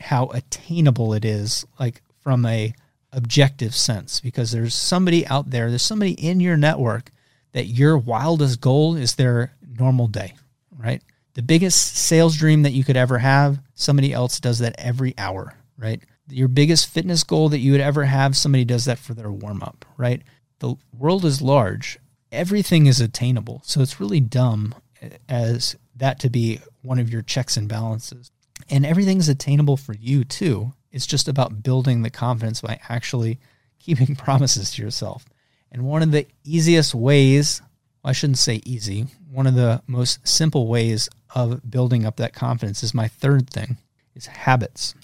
how 0.00 0.26
attainable 0.28 1.14
it 1.14 1.24
is 1.24 1.64
like 1.78 2.02
from 2.20 2.44
a 2.44 2.74
objective 3.12 3.74
sense 3.74 4.20
because 4.20 4.50
there's 4.50 4.74
somebody 4.74 5.26
out 5.26 5.50
there 5.50 5.68
there's 5.68 5.82
somebody 5.82 6.12
in 6.12 6.40
your 6.40 6.56
network 6.56 7.10
that 7.52 7.66
your 7.66 7.98
wildest 7.98 8.60
goal 8.60 8.96
is 8.96 9.14
their 9.14 9.52
normal 9.78 10.08
day 10.08 10.32
right? 10.76 11.02
The 11.34 11.42
biggest 11.42 11.96
sales 11.96 12.36
dream 12.36 12.62
that 12.62 12.72
you 12.72 12.84
could 12.84 12.96
ever 12.96 13.18
have 13.18 13.60
somebody 13.74 14.12
else 14.12 14.40
does 14.40 14.58
that 14.60 14.74
every 14.78 15.14
hour 15.18 15.54
right 15.76 16.02
your 16.32 16.48
biggest 16.48 16.88
fitness 16.88 17.24
goal 17.24 17.48
that 17.48 17.58
you 17.58 17.72
would 17.72 17.80
ever 17.80 18.04
have 18.04 18.36
somebody 18.36 18.64
does 18.64 18.84
that 18.84 18.98
for 18.98 19.14
their 19.14 19.30
warm 19.30 19.62
up 19.62 19.84
right 19.96 20.22
the 20.60 20.74
world 20.96 21.24
is 21.24 21.42
large 21.42 21.98
everything 22.30 22.86
is 22.86 23.00
attainable 23.00 23.60
so 23.64 23.80
it's 23.80 24.00
really 24.00 24.20
dumb 24.20 24.74
as 25.28 25.76
that 25.96 26.20
to 26.20 26.30
be 26.30 26.60
one 26.82 26.98
of 26.98 27.10
your 27.10 27.22
checks 27.22 27.56
and 27.56 27.68
balances. 27.68 28.30
And 28.70 28.86
everything's 28.86 29.28
attainable 29.28 29.76
for 29.76 29.94
you 29.94 30.24
too. 30.24 30.72
It's 30.90 31.06
just 31.06 31.28
about 31.28 31.62
building 31.62 32.02
the 32.02 32.10
confidence 32.10 32.60
by 32.60 32.80
actually 32.88 33.38
keeping 33.78 34.14
promises 34.16 34.72
to 34.72 34.82
yourself. 34.82 35.24
And 35.70 35.84
one 35.84 36.02
of 36.02 36.12
the 36.12 36.26
easiest 36.44 36.94
ways, 36.94 37.62
well, 38.02 38.10
I 38.10 38.12
shouldn't 38.12 38.38
say 38.38 38.60
easy, 38.64 39.06
one 39.30 39.46
of 39.46 39.54
the 39.54 39.82
most 39.86 40.26
simple 40.26 40.68
ways 40.68 41.08
of 41.34 41.68
building 41.68 42.04
up 42.04 42.16
that 42.16 42.34
confidence 42.34 42.82
is 42.82 42.92
my 42.92 43.08
third 43.08 43.48
thing 43.48 43.78
is 44.14 44.26
habits. 44.26 44.94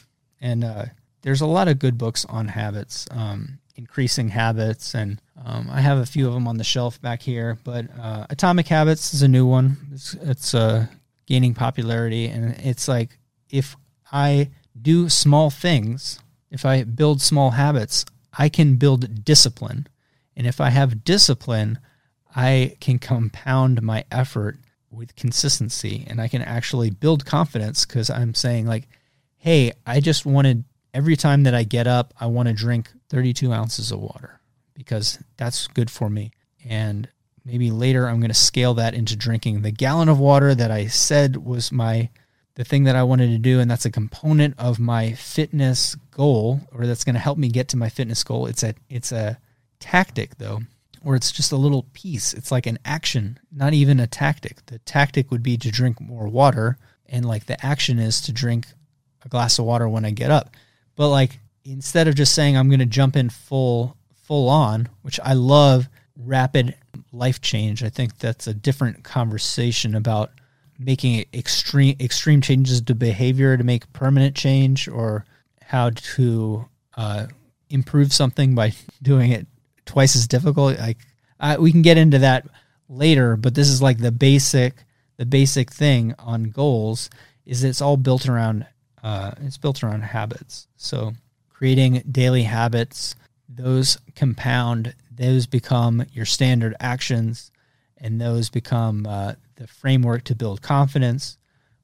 And 0.41 0.63
uh, 0.63 0.87
there's 1.23 1.41
a 1.41 1.47
lot 1.47 1.69
of 1.69 1.79
good 1.79 1.99
books 1.99 2.25
on 2.27 2.49
habits, 2.49 3.07
um, 3.11 3.59
increasing 3.77 4.29
habits, 4.29 4.95
and 4.95 5.21
um, 5.45 5.69
I 5.71 5.81
have 5.81 5.99
a 5.99 6.07
few 6.07 6.27
of 6.27 6.35
them 6.35 6.49
on 6.49 6.59
the 6.59 6.65
shelf 6.65 7.01
back 7.01 7.23
here. 7.23 7.59
But 7.65 7.87
uh, 7.99 8.27
Atomic 8.31 8.69
Habits 8.69 9.15
is 9.15 9.23
a 9.23 9.29
new 9.29 9.47
one. 9.47 9.77
It's, 9.93 10.15
it's 10.15 10.55
uh, 10.55 10.87
gaining 11.27 11.55
popularity. 11.55 12.27
And 12.27 12.57
it's 12.59 12.89
like 12.89 13.19
if 13.51 13.77
I 14.11 14.51
do 14.81 15.09
small 15.09 15.51
things, 15.51 16.21
if 16.51 16.65
I 16.65 16.85
build 16.85 17.21
small 17.21 17.51
habits, 17.53 18.05
I 18.37 18.49
can 18.49 18.77
build 18.77 19.25
discipline. 19.25 19.87
And 20.37 20.47
if 20.47 20.61
I 20.61 20.71
have 20.71 21.05
discipline, 21.05 21.79
I 22.35 22.77
can 22.81 22.99
compound 22.99 23.83
my 23.83 24.05
effort 24.11 24.59
with 24.91 25.17
consistency 25.17 26.07
and 26.09 26.21
I 26.21 26.29
can 26.29 26.43
actually 26.43 26.91
build 26.91 27.27
confidence 27.27 27.85
because 27.85 28.09
I'm 28.09 28.35
saying, 28.35 28.67
like, 28.67 28.89
hey, 29.37 29.73
I 29.87 30.01
just 30.01 30.25
wanted 30.25 30.65
every 30.95 31.17
time 31.17 31.45
that 31.45 31.55
I 31.55 31.65
get 31.65 31.87
up, 31.87 32.15
I 32.19 32.27
want 32.27 32.49
to 32.49 32.55
drink 32.55 32.91
32 33.09 33.53
ounces 33.53 33.93
of 33.93 34.01
water 34.01 34.41
because 34.75 35.19
that's 35.37 35.67
good 35.69 35.91
for 35.91 36.09
me. 36.09 36.33
And 36.65 37.09
maybe 37.45 37.71
later 37.71 38.09
I'm 38.09 38.21
going 38.21 38.31
to 38.31 38.35
scale 38.35 38.75
that 38.75 38.95
into 38.95 39.17
drinking 39.17 39.63
the 39.63 39.71
gallon 39.71 40.09
of 40.09 40.19
water 40.19 40.55
that 40.55 40.71
I 40.71 40.87
said 40.87 41.37
was 41.37 41.73
my 41.73 42.11
the 42.55 42.65
thing 42.65 42.85
that 42.85 42.97
I 42.97 43.05
wanted 43.05 43.29
to 43.29 43.39
do 43.39 43.61
and 43.61 43.71
that's 43.71 43.87
a 43.87 43.91
component 43.91 44.59
of 44.59 44.81
my 44.81 45.13
fitness 45.13 45.95
goal 46.11 46.61
or 46.73 46.87
that's 46.87 47.05
going 47.05 47.15
to 47.15 47.21
help 47.21 47.39
me 47.39 47.49
get 47.49 47.69
to 47.69 47.77
my 47.77 47.89
fitness 47.89 48.25
goal. 48.25 48.47
It's 48.47 48.63
a 48.63 48.75
it's 48.89 49.13
a 49.13 49.39
tactic 49.79 50.39
though 50.39 50.61
or 51.05 51.15
it's 51.15 51.31
just 51.31 51.53
a 51.53 51.57
little 51.57 51.85
piece. 51.93 52.35
It's 52.35 52.51
like 52.51 52.67
an 52.67 52.79
action, 52.85 53.39
not 53.53 53.75
even 53.75 54.01
a 54.01 54.07
tactic. 54.09 54.67
The 54.67 54.81
tactic 54.81 55.31
would 55.31 55.43
be 55.43 55.57
to 55.57 55.71
drink 55.71 56.01
more 56.01 56.29
water 56.29 56.77
and 57.07 57.25
like 57.25 57.47
the 57.47 57.65
action 57.65 57.99
is 57.99 58.21
to 58.23 58.33
drink 58.33 58.67
a 59.25 59.29
glass 59.29 59.59
of 59.59 59.65
water 59.65 59.89
when 59.89 60.05
I 60.05 60.11
get 60.11 60.31
up. 60.31 60.51
But 60.99 61.11
like 61.11 61.39
instead 61.65 62.09
of 62.09 62.17
just 62.17 62.35
saying 62.35 62.57
I'm 62.57 62.69
going 62.69 62.81
to 62.81 62.87
jump 62.87 63.17
in 63.17 63.31
full 63.31 63.97
full 64.25 64.49
on, 64.49 64.89
which 65.03 65.21
I 65.23 65.33
love 65.33 65.89
rapid 66.17 66.75
life 67.13 67.41
change. 67.41 67.85
I 67.85 67.89
think 67.89 68.19
that's 68.19 68.49
a 68.49 68.53
different 68.53 69.05
conversation 69.05 69.95
about 69.95 70.33
making 70.77 71.25
extreme 71.33 71.97
extreme 72.01 72.41
changes 72.41 72.81
to 72.83 72.97
behavior 72.97 73.57
to 73.57 73.63
make 73.63 73.91
permanent 73.93 74.35
change, 74.35 74.89
or 74.89 75.25
how 75.63 75.91
to 75.91 76.69
uh, 76.97 77.27
improve 77.71 78.13
something 78.13 78.57
by 78.57 78.73
doing 79.03 79.31
it 79.31 79.47
twice 79.87 80.17
as 80.17 80.27
difficult. 80.27 80.81
Like 80.81 80.99
we 81.61 81.71
can 81.71 81.83
get 81.83 81.97
into 81.97 82.19
that 82.19 82.45
later, 82.89 83.37
but 83.37 83.55
this 83.55 83.69
is 83.69 83.81
like 83.81 83.99
the 83.99 84.11
basic 84.13 84.85
the 85.17 85.27
basic 85.27 85.73
thing 85.73 86.17
on 86.19 86.51
goals 86.51 87.09
is 87.47 87.63
it's 87.63 87.81
all 87.81 87.97
built 87.97 88.29
around 88.29 88.67
uh, 89.09 89.31
it's 89.41 89.57
built 89.57 89.83
around 89.83 90.03
habits. 90.03 90.69
So 90.77 91.15
creating 91.49 92.03
daily 92.11 92.43
habits, 92.43 93.17
those 93.49 93.97
compound 94.15 94.95
those 95.11 95.47
become 95.47 96.05
your 96.13 96.27
standard 96.27 96.77
actions, 96.79 97.51
and 97.97 98.21
those 98.21 98.51
become 98.51 99.07
uh, 99.07 99.33
the 99.57 99.67
framework 99.67 100.25
to 100.25 100.35
build 100.35 100.61
confidence, 100.63 101.39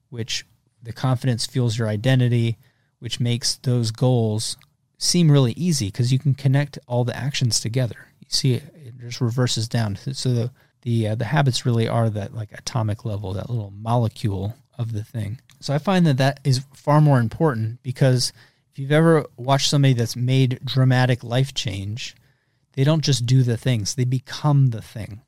which 0.09 0.45
the 0.81 0.93
confidence 0.93 1.45
fuels 1.45 1.77
your 1.77 1.87
identity, 1.87 2.57
which 2.99 3.19
makes 3.19 3.55
those 3.55 3.89
goals 3.89 4.55
seem 4.99 5.29
really 5.29 5.53
easy 5.53 5.87
because 5.87 6.13
you 6.13 6.19
can 6.19 6.35
connect 6.35 6.77
all 6.87 7.03
the 7.03 7.17
actions 7.17 7.59
together. 7.59 8.07
You 8.19 8.27
see, 8.29 8.53
it, 8.53 8.93
just 8.99 9.19
reverses 9.19 9.67
down. 9.67 9.95
So 9.95 10.29
the 10.31 10.51
the 10.83 11.09
uh, 11.09 11.15
the 11.15 11.25
habits 11.25 11.65
really 11.65 11.87
are 11.87 12.09
that 12.11 12.35
like 12.35 12.51
atomic 12.53 13.03
level, 13.03 13.33
that 13.33 13.49
little 13.49 13.73
molecule 13.75 14.53
of 14.77 14.93
the 14.93 15.03
thing. 15.03 15.39
So 15.59 15.73
I 15.73 15.77
find 15.77 16.05
that 16.05 16.17
that 16.17 16.39
is 16.43 16.65
far 16.73 17.01
more 17.01 17.19
important 17.19 17.81
because 17.83 18.31
if 18.71 18.79
you've 18.79 18.91
ever 18.91 19.25
watched 19.37 19.69
somebody 19.69 19.93
that's 19.93 20.15
made 20.15 20.59
dramatic 20.63 21.23
life 21.23 21.53
change, 21.53 22.15
they 22.73 22.83
don't 22.83 23.03
just 23.03 23.25
do 23.25 23.41
the 23.41 23.57
things, 23.57 23.95
they 23.95 24.03
become 24.03 24.71
the 24.71 24.81
thing, 24.81 25.21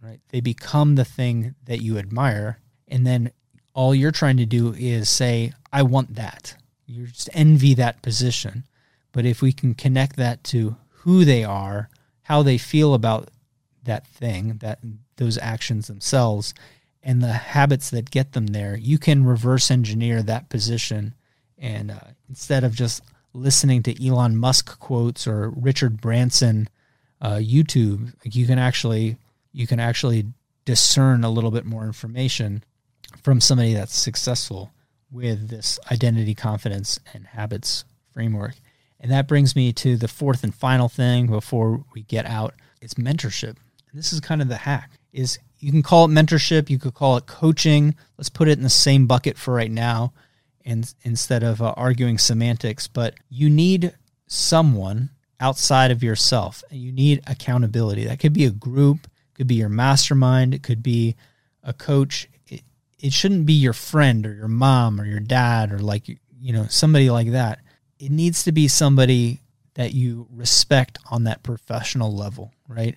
right? 0.00 0.20
They 0.28 0.40
become 0.40 0.94
the 0.94 1.04
thing 1.04 1.54
that 1.64 1.82
you 1.82 1.98
admire. 1.98 2.60
And 2.86 3.06
then 3.06 3.32
all 3.74 3.94
you're 3.94 4.12
trying 4.12 4.36
to 4.36 4.46
do 4.46 4.72
is 4.78 5.10
say, 5.10 5.52
I 5.72 5.82
want 5.82 6.14
that. 6.14 6.56
You 6.86 7.08
just 7.08 7.28
envy 7.32 7.74
that 7.74 8.02
position. 8.02 8.64
But 9.12 9.26
if 9.26 9.42
we 9.42 9.52
can 9.52 9.74
connect 9.74 10.16
that 10.16 10.44
to 10.44 10.76
who 11.00 11.24
they 11.24 11.42
are, 11.42 11.88
how 12.22 12.42
they 12.42 12.58
feel 12.58 12.94
about 12.94 13.30
that 13.82 14.06
thing, 14.06 14.58
that 14.58 14.78
those 15.16 15.38
actions 15.38 15.88
themselves, 15.88 16.54
and 17.06 17.22
the 17.22 17.32
habits 17.32 17.90
that 17.90 18.10
get 18.10 18.32
them 18.32 18.48
there, 18.48 18.76
you 18.76 18.98
can 18.98 19.24
reverse 19.24 19.70
engineer 19.70 20.24
that 20.24 20.48
position. 20.48 21.14
And 21.56 21.92
uh, 21.92 22.00
instead 22.28 22.64
of 22.64 22.74
just 22.74 23.00
listening 23.32 23.84
to 23.84 24.06
Elon 24.06 24.36
Musk 24.36 24.80
quotes 24.80 25.24
or 25.24 25.50
Richard 25.50 26.00
Branson 26.00 26.68
uh, 27.20 27.36
YouTube, 27.36 28.12
you 28.24 28.44
can 28.44 28.58
actually 28.58 29.16
you 29.52 29.68
can 29.68 29.78
actually 29.78 30.26
discern 30.64 31.22
a 31.22 31.30
little 31.30 31.52
bit 31.52 31.64
more 31.64 31.84
information 31.84 32.64
from 33.22 33.40
somebody 33.40 33.72
that's 33.72 33.96
successful 33.96 34.72
with 35.10 35.48
this 35.48 35.78
identity, 35.92 36.34
confidence, 36.34 36.98
and 37.14 37.28
habits 37.28 37.84
framework. 38.12 38.56
And 38.98 39.12
that 39.12 39.28
brings 39.28 39.54
me 39.54 39.72
to 39.74 39.96
the 39.96 40.08
fourth 40.08 40.42
and 40.42 40.52
final 40.52 40.88
thing 40.88 41.28
before 41.28 41.84
we 41.94 42.02
get 42.02 42.26
out. 42.26 42.54
It's 42.82 42.94
mentorship. 42.94 43.56
And 43.90 43.94
this 43.94 44.12
is 44.12 44.18
kind 44.18 44.42
of 44.42 44.48
the 44.48 44.56
hack. 44.56 44.90
Is 45.12 45.38
you 45.58 45.72
can 45.72 45.82
call 45.82 46.04
it 46.04 46.08
mentorship, 46.08 46.70
you 46.70 46.78
could 46.78 46.94
call 46.94 47.16
it 47.16 47.26
coaching. 47.26 47.94
Let's 48.18 48.28
put 48.28 48.48
it 48.48 48.58
in 48.58 48.64
the 48.64 48.70
same 48.70 49.06
bucket 49.06 49.36
for 49.38 49.54
right 49.54 49.70
now, 49.70 50.12
and 50.64 50.92
instead 51.02 51.42
of 51.42 51.62
uh, 51.62 51.74
arguing 51.76 52.18
semantics. 52.18 52.86
But 52.88 53.14
you 53.28 53.48
need 53.48 53.94
someone 54.26 55.10
outside 55.40 55.90
of 55.90 56.02
yourself. 56.02 56.64
And 56.70 56.80
you 56.80 56.92
need 56.92 57.22
accountability. 57.26 58.04
That 58.04 58.18
could 58.18 58.32
be 58.32 58.44
a 58.44 58.50
group, 58.50 59.08
could 59.34 59.46
be 59.46 59.56
your 59.56 59.68
mastermind, 59.68 60.54
it 60.54 60.62
could 60.62 60.82
be 60.82 61.16
a 61.62 61.72
coach. 61.72 62.28
It, 62.48 62.62
it 62.98 63.12
shouldn't 63.12 63.46
be 63.46 63.52
your 63.52 63.72
friend 63.72 64.26
or 64.26 64.34
your 64.34 64.48
mom 64.48 65.00
or 65.00 65.04
your 65.04 65.20
dad 65.20 65.72
or 65.72 65.78
like 65.78 66.08
you 66.08 66.52
know 66.52 66.66
somebody 66.68 67.10
like 67.10 67.32
that. 67.32 67.60
It 67.98 68.10
needs 68.10 68.44
to 68.44 68.52
be 68.52 68.68
somebody 68.68 69.40
that 69.74 69.92
you 69.92 70.26
respect 70.30 70.98
on 71.10 71.24
that 71.24 71.42
professional 71.42 72.14
level, 72.14 72.52
right? 72.68 72.96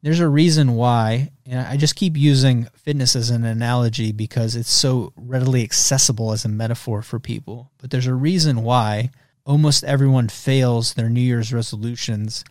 There's 0.00 0.20
a 0.20 0.28
reason 0.28 0.76
why, 0.76 1.32
and 1.44 1.60
I 1.60 1.76
just 1.76 1.96
keep 1.96 2.16
using 2.16 2.68
fitness 2.74 3.16
as 3.16 3.30
an 3.30 3.44
analogy 3.44 4.12
because 4.12 4.54
it's 4.54 4.70
so 4.70 5.12
readily 5.16 5.64
accessible 5.64 6.32
as 6.32 6.44
a 6.44 6.48
metaphor 6.48 7.02
for 7.02 7.18
people. 7.18 7.72
But 7.78 7.90
there's 7.90 8.06
a 8.06 8.14
reason 8.14 8.62
why 8.62 9.10
almost 9.44 9.82
everyone 9.82 10.28
fails 10.28 10.94
their 10.94 11.08
New 11.08 11.20
Year's 11.20 11.52
resolutions 11.52 12.44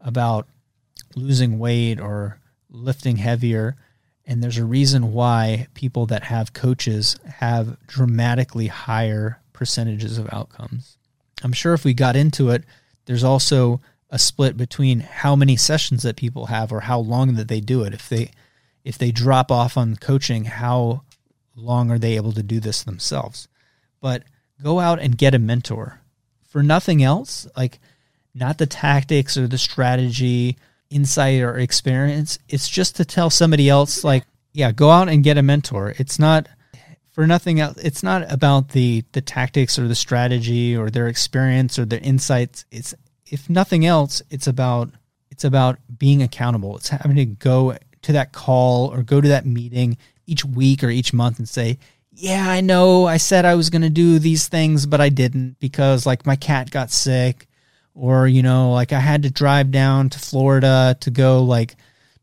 about 0.00 0.46
losing 1.16 1.58
weight 1.58 1.98
or 1.98 2.38
lifting 2.70 3.16
heavier. 3.16 3.76
And 4.24 4.42
there's 4.42 4.58
a 4.58 4.64
reason 4.64 5.12
why 5.12 5.66
people 5.74 6.06
that 6.06 6.24
have 6.24 6.52
coaches 6.52 7.16
have 7.38 7.84
dramatically 7.88 8.68
higher 8.68 9.40
percentages 9.52 10.18
of 10.18 10.32
outcomes. 10.32 10.98
I'm 11.42 11.52
sure 11.52 11.74
if 11.74 11.84
we 11.84 11.94
got 11.94 12.14
into 12.14 12.50
it, 12.50 12.62
there's 13.06 13.24
also 13.24 13.80
a 14.12 14.18
split 14.18 14.58
between 14.58 15.00
how 15.00 15.34
many 15.34 15.56
sessions 15.56 16.02
that 16.02 16.16
people 16.16 16.46
have 16.46 16.70
or 16.70 16.80
how 16.80 17.00
long 17.00 17.34
that 17.34 17.48
they 17.48 17.60
do 17.60 17.82
it. 17.82 17.94
If 17.94 18.08
they 18.08 18.30
if 18.84 18.98
they 18.98 19.10
drop 19.10 19.50
off 19.50 19.76
on 19.76 19.96
coaching, 19.96 20.44
how 20.44 21.02
long 21.56 21.90
are 21.90 21.98
they 21.98 22.16
able 22.16 22.32
to 22.32 22.42
do 22.42 22.60
this 22.60 22.82
themselves? 22.84 23.48
But 24.00 24.24
go 24.62 24.80
out 24.80 25.00
and 25.00 25.16
get 25.16 25.34
a 25.34 25.38
mentor. 25.38 26.00
For 26.44 26.62
nothing 26.62 27.02
else, 27.02 27.48
like 27.56 27.80
not 28.34 28.58
the 28.58 28.66
tactics 28.66 29.38
or 29.38 29.46
the 29.46 29.56
strategy, 29.56 30.58
insight 30.90 31.40
or 31.40 31.58
experience. 31.58 32.38
It's 32.50 32.68
just 32.68 32.96
to 32.96 33.06
tell 33.06 33.30
somebody 33.30 33.70
else 33.70 34.04
like, 34.04 34.24
yeah, 34.52 34.72
go 34.72 34.90
out 34.90 35.08
and 35.08 35.24
get 35.24 35.38
a 35.38 35.42
mentor. 35.42 35.94
It's 35.96 36.18
not 36.18 36.48
for 37.12 37.26
nothing 37.26 37.60
else. 37.60 37.78
It's 37.78 38.02
not 38.02 38.30
about 38.30 38.70
the 38.70 39.04
the 39.12 39.22
tactics 39.22 39.78
or 39.78 39.88
the 39.88 39.94
strategy 39.94 40.76
or 40.76 40.90
their 40.90 41.08
experience 41.08 41.78
or 41.78 41.86
their 41.86 42.00
insights. 42.00 42.66
It's 42.70 42.94
if 43.32 43.48
nothing 43.48 43.84
else, 43.86 44.22
it's 44.30 44.46
about 44.46 44.90
it's 45.30 45.42
about 45.42 45.78
being 45.98 46.22
accountable. 46.22 46.76
It's 46.76 46.90
having 46.90 47.16
to 47.16 47.24
go 47.24 47.76
to 48.02 48.12
that 48.12 48.32
call 48.32 48.92
or 48.92 49.02
go 49.02 49.20
to 49.20 49.28
that 49.28 49.46
meeting 49.46 49.96
each 50.26 50.44
week 50.44 50.84
or 50.84 50.90
each 50.90 51.14
month 51.14 51.38
and 51.38 51.48
say, 51.48 51.78
"Yeah, 52.12 52.46
I 52.48 52.60
know 52.60 53.06
I 53.06 53.16
said 53.16 53.46
I 53.46 53.54
was 53.54 53.70
going 53.70 53.82
to 53.82 53.90
do 53.90 54.18
these 54.18 54.48
things, 54.48 54.84
but 54.84 55.00
I 55.00 55.08
didn't 55.08 55.58
because 55.58 56.04
like 56.04 56.26
my 56.26 56.36
cat 56.36 56.70
got 56.70 56.90
sick 56.90 57.48
or 57.94 58.28
you 58.28 58.42
know, 58.42 58.72
like 58.72 58.92
I 58.92 59.00
had 59.00 59.22
to 59.22 59.30
drive 59.30 59.70
down 59.70 60.10
to 60.10 60.18
Florida 60.18 60.94
to 61.00 61.10
go 61.10 61.42
like 61.42 61.74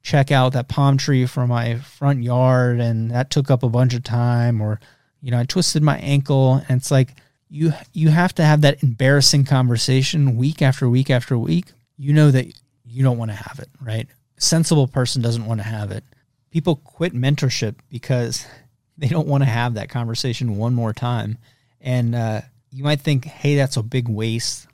check 0.04 0.32
out 0.32 0.54
that 0.54 0.70
palm 0.70 0.98
tree 0.98 1.26
for 1.26 1.48
my 1.48 1.80
front 1.80 2.24
yard 2.24 2.80
and 2.80 3.12
that 3.12 3.32
took 3.32 3.50
up 3.50 3.64
a 3.64 3.70
bunch 3.70 3.96
of 3.96 4.04
time 4.04 4.62
or 4.62 4.80
you 5.22 5.32
know, 5.32 5.40
I 5.40 5.44
twisted 5.44 5.82
my 5.82 5.98
ankle 5.98 6.54
and 6.70 6.78
it's 6.78 6.92
like 6.92 7.16
you 7.50 7.74
you 7.94 8.10
have 8.10 8.34
to 8.36 8.44
have 8.44 8.62
that 8.62 8.84
embarrassing 8.84 9.46
conversation 9.46 10.38
week 10.38 10.62
after 10.62 10.88
week 10.88 11.10
after 11.10 11.38
week. 11.38 11.72
You 11.98 12.14
know 12.14 12.32
that 12.32 12.48
you 12.86 13.04
don't 13.04 13.18
want 13.18 13.32
to 13.32 13.38
have 13.38 13.60
it, 13.60 13.70
right? 13.82 14.08
A 14.38 14.42
sensible 14.42 14.88
person 14.88 15.22
doesn't 15.22 15.46
want 15.46 15.60
to 15.60 15.68
have 15.68 15.92
it. 15.92 16.04
People 16.52 16.78
quit 16.78 17.14
mentorship 17.14 17.76
because 17.90 18.46
they 18.98 19.08
don't 19.08 19.28
want 19.28 19.44
to 19.44 19.50
have 19.50 19.76
that 19.76 19.90
conversation 19.90 20.58
one 20.58 20.74
more 20.74 20.94
time. 20.94 21.38
And 21.82 22.14
uh, 22.14 22.42
you 22.72 22.84
might 22.84 23.02
think, 23.02 23.26
hey, 23.26 23.56
that's 23.56 23.78
a 23.78 23.84
big 23.84 24.08
waste. 24.08 24.68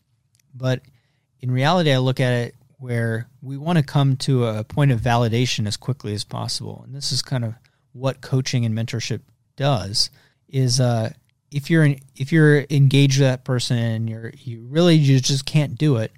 But 0.53 0.81
in 1.41 1.51
reality, 1.51 1.91
I 1.91 1.97
look 1.97 2.19
at 2.19 2.33
it 2.33 2.55
where 2.79 3.27
we 3.41 3.57
want 3.57 3.77
to 3.77 3.83
come 3.83 4.17
to 4.17 4.45
a 4.45 4.63
point 4.63 4.91
of 4.91 4.99
validation 4.99 5.67
as 5.67 5.77
quickly 5.77 6.13
as 6.13 6.23
possible. 6.23 6.81
And 6.85 6.95
this 6.95 7.11
is 7.11 7.21
kind 7.21 7.45
of 7.45 7.53
what 7.93 8.21
coaching 8.21 8.65
and 8.65 8.75
mentorship 8.75 9.21
does 9.55 10.09
is 10.49 10.79
uh, 10.79 11.11
if 11.55 11.69
you're 11.69 11.95
if 12.17 12.33
you're 12.33 12.65
engaged 12.69 13.17
with 13.17 13.29
that 13.29 13.45
person 13.45 14.09
you're 14.09 14.33
you 14.43 14.67
really 14.69 14.95
you 14.95 15.21
just 15.21 15.45
can't 15.45 15.77
do 15.77 15.95
it, 15.95 16.11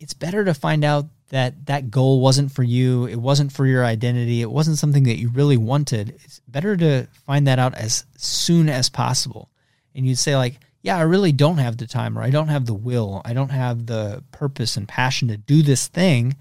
it's 0.00 0.14
better 0.14 0.46
to 0.46 0.54
find 0.54 0.82
out 0.82 1.04
that 1.28 1.66
that 1.66 1.90
goal 1.90 2.22
wasn't 2.22 2.50
for 2.50 2.62
you, 2.62 3.04
it 3.04 3.20
wasn't 3.20 3.52
for 3.52 3.66
your 3.66 3.84
identity, 3.84 4.40
it 4.40 4.50
wasn't 4.50 4.78
something 4.78 5.02
that 5.02 5.18
you 5.18 5.28
really 5.28 5.58
wanted. 5.58 6.18
It's 6.24 6.40
better 6.48 6.74
to 6.78 7.06
find 7.26 7.46
that 7.46 7.58
out 7.58 7.74
as 7.74 8.06
soon 8.16 8.70
as 8.70 8.88
possible. 8.88 9.50
And 9.94 10.06
you'd 10.06 10.16
say 10.16 10.36
like, 10.36 10.58
yeah, 10.80 10.96
I 10.96 11.02
really 11.02 11.32
don't 11.32 11.58
have 11.58 11.76
the 11.76 11.86
time 11.86 12.18
or 12.18 12.22
I 12.22 12.30
don't 12.30 12.48
have 12.48 12.64
the 12.64 12.72
will, 12.72 13.20
I 13.26 13.34
don't 13.34 13.50
have 13.50 13.84
the 13.84 14.24
purpose 14.32 14.78
and 14.78 14.88
passion 14.88 15.28
to 15.28 15.36
do 15.36 15.60
this 15.60 15.86
thing, 15.86 16.34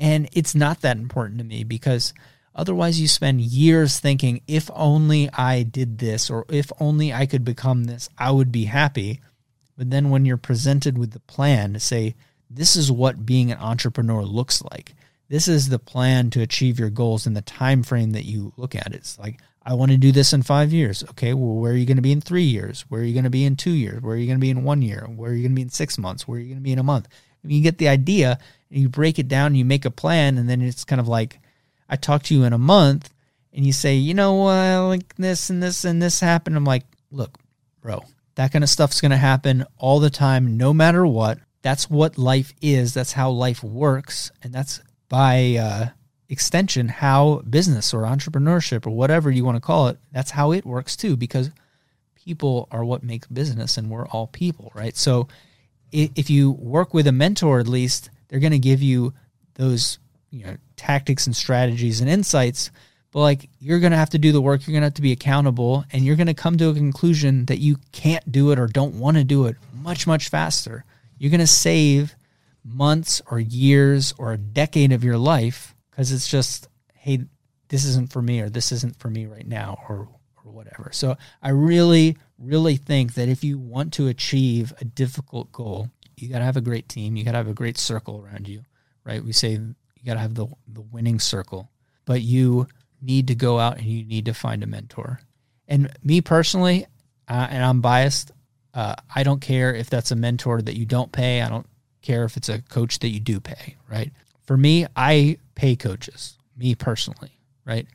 and 0.00 0.28
it's 0.32 0.56
not 0.56 0.80
that 0.80 0.96
important 0.96 1.38
to 1.38 1.44
me 1.44 1.62
because 1.62 2.12
Otherwise, 2.54 3.00
you 3.00 3.08
spend 3.08 3.40
years 3.40 3.98
thinking, 3.98 4.40
if 4.46 4.70
only 4.74 5.28
I 5.32 5.64
did 5.64 5.98
this, 5.98 6.30
or 6.30 6.44
if 6.48 6.70
only 6.78 7.12
I 7.12 7.26
could 7.26 7.44
become 7.44 7.84
this, 7.84 8.08
I 8.16 8.30
would 8.30 8.52
be 8.52 8.66
happy. 8.66 9.20
But 9.76 9.90
then 9.90 10.10
when 10.10 10.24
you're 10.24 10.36
presented 10.36 10.96
with 10.96 11.10
the 11.10 11.20
plan 11.20 11.72
to 11.72 11.80
say, 11.80 12.14
this 12.48 12.76
is 12.76 12.92
what 12.92 13.26
being 13.26 13.50
an 13.50 13.58
entrepreneur 13.58 14.22
looks 14.22 14.62
like. 14.70 14.94
This 15.28 15.48
is 15.48 15.68
the 15.68 15.78
plan 15.80 16.30
to 16.30 16.42
achieve 16.42 16.78
your 16.78 16.90
goals 16.90 17.26
in 17.26 17.34
the 17.34 17.42
time 17.42 17.82
frame 17.82 18.12
that 18.12 18.24
you 18.24 18.52
look 18.56 18.74
at. 18.76 18.94
It's 18.94 19.18
like, 19.18 19.40
I 19.66 19.74
want 19.74 19.90
to 19.90 19.96
do 19.96 20.12
this 20.12 20.32
in 20.32 20.42
five 20.42 20.72
years. 20.72 21.02
Okay, 21.10 21.34
well, 21.34 21.54
where 21.54 21.72
are 21.72 21.76
you 21.76 21.86
going 21.86 21.96
to 21.96 22.02
be 22.02 22.12
in 22.12 22.20
three 22.20 22.44
years? 22.44 22.84
Where 22.88 23.00
are 23.00 23.04
you 23.04 23.14
going 23.14 23.24
to 23.24 23.30
be 23.30 23.44
in 23.44 23.56
two 23.56 23.72
years? 23.72 24.00
Where 24.00 24.14
are 24.14 24.18
you 24.18 24.26
going 24.26 24.38
to 24.38 24.40
be 24.40 24.50
in 24.50 24.62
one 24.62 24.82
year? 24.82 25.08
Where 25.08 25.30
are 25.30 25.34
you 25.34 25.42
going 25.42 25.52
to 25.52 25.56
be 25.56 25.62
in 25.62 25.70
six 25.70 25.98
months? 25.98 26.28
Where 26.28 26.38
are 26.38 26.40
you 26.40 26.48
going 26.48 26.60
to 26.60 26.64
be 26.64 26.72
in 26.72 26.78
a 26.78 26.84
month? 26.84 27.08
I 27.42 27.48
mean, 27.48 27.56
you 27.56 27.62
get 27.62 27.78
the 27.78 27.88
idea 27.88 28.38
and 28.70 28.80
you 28.80 28.88
break 28.88 29.18
it 29.18 29.26
down, 29.26 29.54
you 29.54 29.64
make 29.64 29.86
a 29.86 29.90
plan, 29.90 30.38
and 30.38 30.48
then 30.48 30.62
it's 30.62 30.84
kind 30.84 31.00
of 31.00 31.08
like, 31.08 31.40
I 31.94 31.96
talk 31.96 32.24
to 32.24 32.34
you 32.34 32.42
in 32.42 32.52
a 32.52 32.58
month 32.58 33.14
and 33.52 33.64
you 33.64 33.72
say, 33.72 33.94
you 33.94 34.14
know, 34.14 34.48
uh, 34.48 34.84
like 34.88 35.14
this 35.14 35.48
and 35.48 35.62
this 35.62 35.84
and 35.84 36.02
this 36.02 36.18
happened. 36.18 36.56
I'm 36.56 36.64
like, 36.64 36.82
look, 37.12 37.38
bro, 37.80 38.04
that 38.34 38.50
kind 38.50 38.64
of 38.64 38.68
stuff's 38.68 39.00
going 39.00 39.12
to 39.12 39.16
happen 39.16 39.64
all 39.78 40.00
the 40.00 40.10
time, 40.10 40.56
no 40.56 40.74
matter 40.74 41.06
what. 41.06 41.38
That's 41.62 41.88
what 41.88 42.18
life 42.18 42.52
is. 42.60 42.94
That's 42.94 43.12
how 43.12 43.30
life 43.30 43.62
works. 43.62 44.32
And 44.42 44.52
that's 44.52 44.80
by 45.08 45.54
uh, 45.54 45.86
extension 46.28 46.88
how 46.88 47.42
business 47.48 47.94
or 47.94 48.02
entrepreneurship 48.02 48.88
or 48.88 48.90
whatever 48.90 49.30
you 49.30 49.44
want 49.44 49.54
to 49.54 49.60
call 49.60 49.86
it, 49.86 49.98
that's 50.10 50.32
how 50.32 50.50
it 50.50 50.66
works 50.66 50.96
too, 50.96 51.16
because 51.16 51.52
people 52.16 52.66
are 52.72 52.84
what 52.84 53.04
makes 53.04 53.28
business 53.28 53.78
and 53.78 53.88
we're 53.88 54.08
all 54.08 54.26
people, 54.26 54.72
right? 54.74 54.96
So 54.96 55.28
if 55.92 56.28
you 56.28 56.50
work 56.50 56.92
with 56.92 57.06
a 57.06 57.12
mentor, 57.12 57.60
at 57.60 57.68
least, 57.68 58.10
they're 58.26 58.40
going 58.40 58.50
to 58.50 58.58
give 58.58 58.82
you 58.82 59.14
those 59.54 60.00
you 60.34 60.44
know 60.44 60.56
tactics 60.76 61.26
and 61.26 61.36
strategies 61.36 62.00
and 62.00 62.10
insights 62.10 62.70
but 63.14 63.20
like 63.20 63.48
you're 63.60 63.78
going 63.78 63.92
to 63.92 63.96
have 63.96 64.10
to 64.10 64.18
do 64.18 64.32
the 64.32 64.40
work 64.40 64.66
you're 64.66 64.72
going 64.72 64.82
to 64.82 64.86
have 64.86 64.94
to 64.94 65.02
be 65.02 65.12
accountable 65.12 65.84
and 65.92 66.04
you're 66.04 66.16
going 66.16 66.26
to 66.26 66.34
come 66.34 66.58
to 66.58 66.68
a 66.68 66.74
conclusion 66.74 67.46
that 67.46 67.58
you 67.58 67.76
can't 67.92 68.30
do 68.30 68.50
it 68.50 68.58
or 68.58 68.66
don't 68.66 68.96
want 68.96 69.16
to 69.16 69.24
do 69.24 69.46
it 69.46 69.56
much 69.72 70.06
much 70.06 70.28
faster. 70.28 70.84
You're 71.18 71.30
going 71.30 71.40
to 71.40 71.46
save 71.46 72.16
months 72.64 73.22
or 73.30 73.38
years 73.38 74.14
or 74.18 74.32
a 74.32 74.38
decade 74.38 74.92
of 74.92 75.04
your 75.04 75.18
life 75.18 75.74
because 75.90 76.10
it's 76.10 76.28
just 76.28 76.68
hey 76.94 77.24
this 77.68 77.84
isn't 77.84 78.12
for 78.12 78.20
me 78.20 78.40
or 78.40 78.48
this 78.48 78.72
isn't 78.72 78.98
for 78.98 79.08
me 79.08 79.26
right 79.26 79.46
now 79.46 79.78
or 79.88 80.08
or 80.44 80.52
whatever. 80.52 80.90
So 80.92 81.16
i 81.40 81.50
really 81.50 82.16
really 82.38 82.76
think 82.76 83.14
that 83.14 83.28
if 83.28 83.44
you 83.44 83.58
want 83.58 83.92
to 83.94 84.08
achieve 84.08 84.72
a 84.80 84.84
difficult 84.84 85.52
goal 85.52 85.90
you 86.16 86.28
got 86.28 86.38
to 86.38 86.44
have 86.44 86.56
a 86.56 86.60
great 86.60 86.88
team 86.88 87.16
you 87.16 87.24
got 87.24 87.32
to 87.32 87.38
have 87.38 87.48
a 87.48 87.54
great 87.54 87.78
circle 87.78 88.24
around 88.24 88.48
you 88.48 88.64
right? 89.04 89.22
We 89.22 89.32
say 89.32 89.60
you 90.04 90.10
got 90.10 90.14
to 90.14 90.20
have 90.20 90.34
the 90.34 90.46
the 90.68 90.82
winning 90.82 91.18
circle. 91.18 91.70
But 92.04 92.20
you 92.20 92.66
need 93.00 93.28
to 93.28 93.34
go 93.34 93.58
out 93.58 93.78
and 93.78 93.86
you 93.86 94.04
need 94.04 94.26
to 94.26 94.34
find 94.34 94.62
a 94.62 94.66
mentor. 94.66 95.20
And 95.66 95.90
me 96.02 96.20
personally, 96.20 96.86
uh, 97.28 97.46
and 97.50 97.64
I'm 97.64 97.80
biased, 97.80 98.30
uh, 98.74 98.94
I 99.14 99.22
don't 99.22 99.40
care 99.40 99.74
if 99.74 99.88
that's 99.88 100.10
a 100.10 100.16
mentor 100.16 100.60
that 100.60 100.76
you 100.76 100.84
don't 100.84 101.10
pay. 101.10 101.40
I 101.40 101.48
don't 101.48 101.66
care 102.02 102.24
if 102.24 102.36
it's 102.36 102.50
a 102.50 102.60
coach 102.60 102.98
that 102.98 103.08
you 103.08 103.20
do 103.20 103.40
pay, 103.40 103.76
right? 103.90 104.12
For 104.46 104.56
me, 104.56 104.86
I 104.94 105.38
pay 105.54 105.76
coaches, 105.76 106.36
me 106.56 106.74
personally, 106.74 107.38
right? 107.64 107.86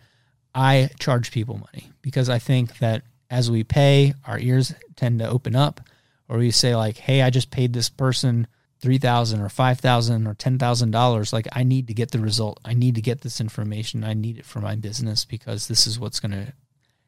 I 0.55 0.89
charge 0.99 1.31
people 1.31 1.55
money 1.55 1.91
because 2.01 2.27
I 2.27 2.39
think 2.39 2.79
that 2.79 3.03
as 3.29 3.51
we 3.51 3.63
pay, 3.63 4.15
our 4.25 4.39
ears 4.39 4.73
tend 4.95 5.19
to 5.19 5.29
open 5.29 5.55
up, 5.55 5.81
or 6.27 6.39
we 6.39 6.49
say, 6.49 6.75
like, 6.75 6.97
hey, 6.97 7.21
I 7.21 7.29
just 7.29 7.51
paid 7.51 7.73
this 7.73 7.89
person 7.89 8.47
three 8.79 8.97
thousand 8.97 9.41
or 9.41 9.49
five 9.49 9.79
thousand 9.79 10.25
or 10.27 10.33
ten 10.33 10.57
thousand 10.57 10.91
dollars 10.91 11.33
like 11.33 11.47
i 11.51 11.63
need 11.63 11.87
to 11.87 11.93
get 11.93 12.11
the 12.11 12.19
result. 12.19 12.59
I 12.63 12.73
need 12.73 12.95
to 12.95 13.01
get 13.01 13.21
this 13.21 13.41
information. 13.41 14.03
I 14.03 14.13
need 14.13 14.37
it 14.37 14.45
for 14.45 14.59
my 14.59 14.75
business 14.75 15.25
because 15.25 15.67
this 15.67 15.87
is 15.87 15.99
what's 15.99 16.19
going 16.19 16.31
to 16.31 16.53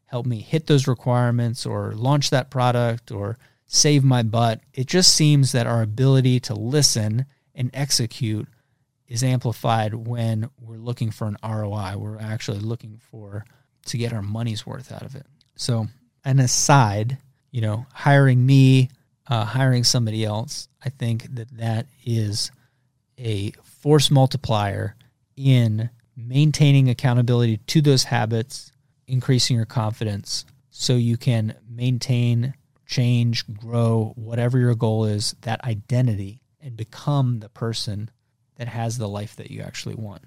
help 0.06 0.26
me 0.26 0.42
hit 0.42 0.68
those 0.68 0.88
requirements 0.88 1.66
or 1.66 1.94
launch 1.94 2.30
that 2.32 2.50
product 2.50 3.12
or 3.12 3.38
save 3.66 4.04
my 4.04 4.24
butt. 4.24 4.60
It 4.74 4.88
just 4.88 5.16
seems 5.16 5.54
that 5.54 5.68
our 5.68 5.82
ability 5.82 6.42
to 6.42 6.54
listen 6.54 7.26
and 7.56 7.72
execute 7.74 8.48
is 9.08 9.24
amplified 9.24 9.94
when 9.94 10.50
we're 10.60 10.78
looking 10.78 11.12
for 11.12 11.28
an 11.28 11.38
roi 11.44 11.96
we're 11.98 12.20
actually 12.20 12.60
looking 12.60 13.00
for 13.12 13.46
to 13.86 13.98
get 13.98 14.14
our 14.14 14.22
money's 14.22 14.66
worth 14.66 14.92
out 14.92 15.04
of 15.04 15.16
it. 15.16 15.26
So 15.56 15.88
an 16.26 16.40
aside 16.40 17.18
you 17.52 17.62
know 17.62 17.86
hiring 17.94 18.46
me 18.46 18.90
uh, 19.28 19.46
hiring 19.46 19.84
somebody 19.84 20.26
else, 20.26 20.68
I 20.84 20.90
think 20.90 21.36
that 21.36 21.58
that 21.58 21.88
is 22.06 22.52
a 23.18 23.52
force 23.64 24.12
multiplier 24.12 24.96
in 25.36 25.90
maintaining 26.16 26.90
accountability 26.90 27.58
to 27.58 27.82
those 27.82 28.04
habits, 28.06 28.72
increasing 29.08 29.56
your 29.56 29.66
confidence 29.66 30.46
so 30.70 30.96
you 30.96 31.18
can 31.18 31.56
maintain, 31.70 32.54
change, 32.86 33.46
grow, 33.58 34.14
whatever 34.16 34.58
your 34.58 34.76
goal 34.76 35.06
is, 35.06 35.36
that 35.42 35.64
identity 35.64 36.42
and 36.62 36.76
become 36.76 37.40
the 37.40 37.50
person 37.50 38.10
that 38.56 38.68
has 38.68 38.98
the 38.98 39.08
life 39.08 39.36
that 39.36 39.52
you 39.52 39.62
actually 39.62 39.96
want. 39.96 40.22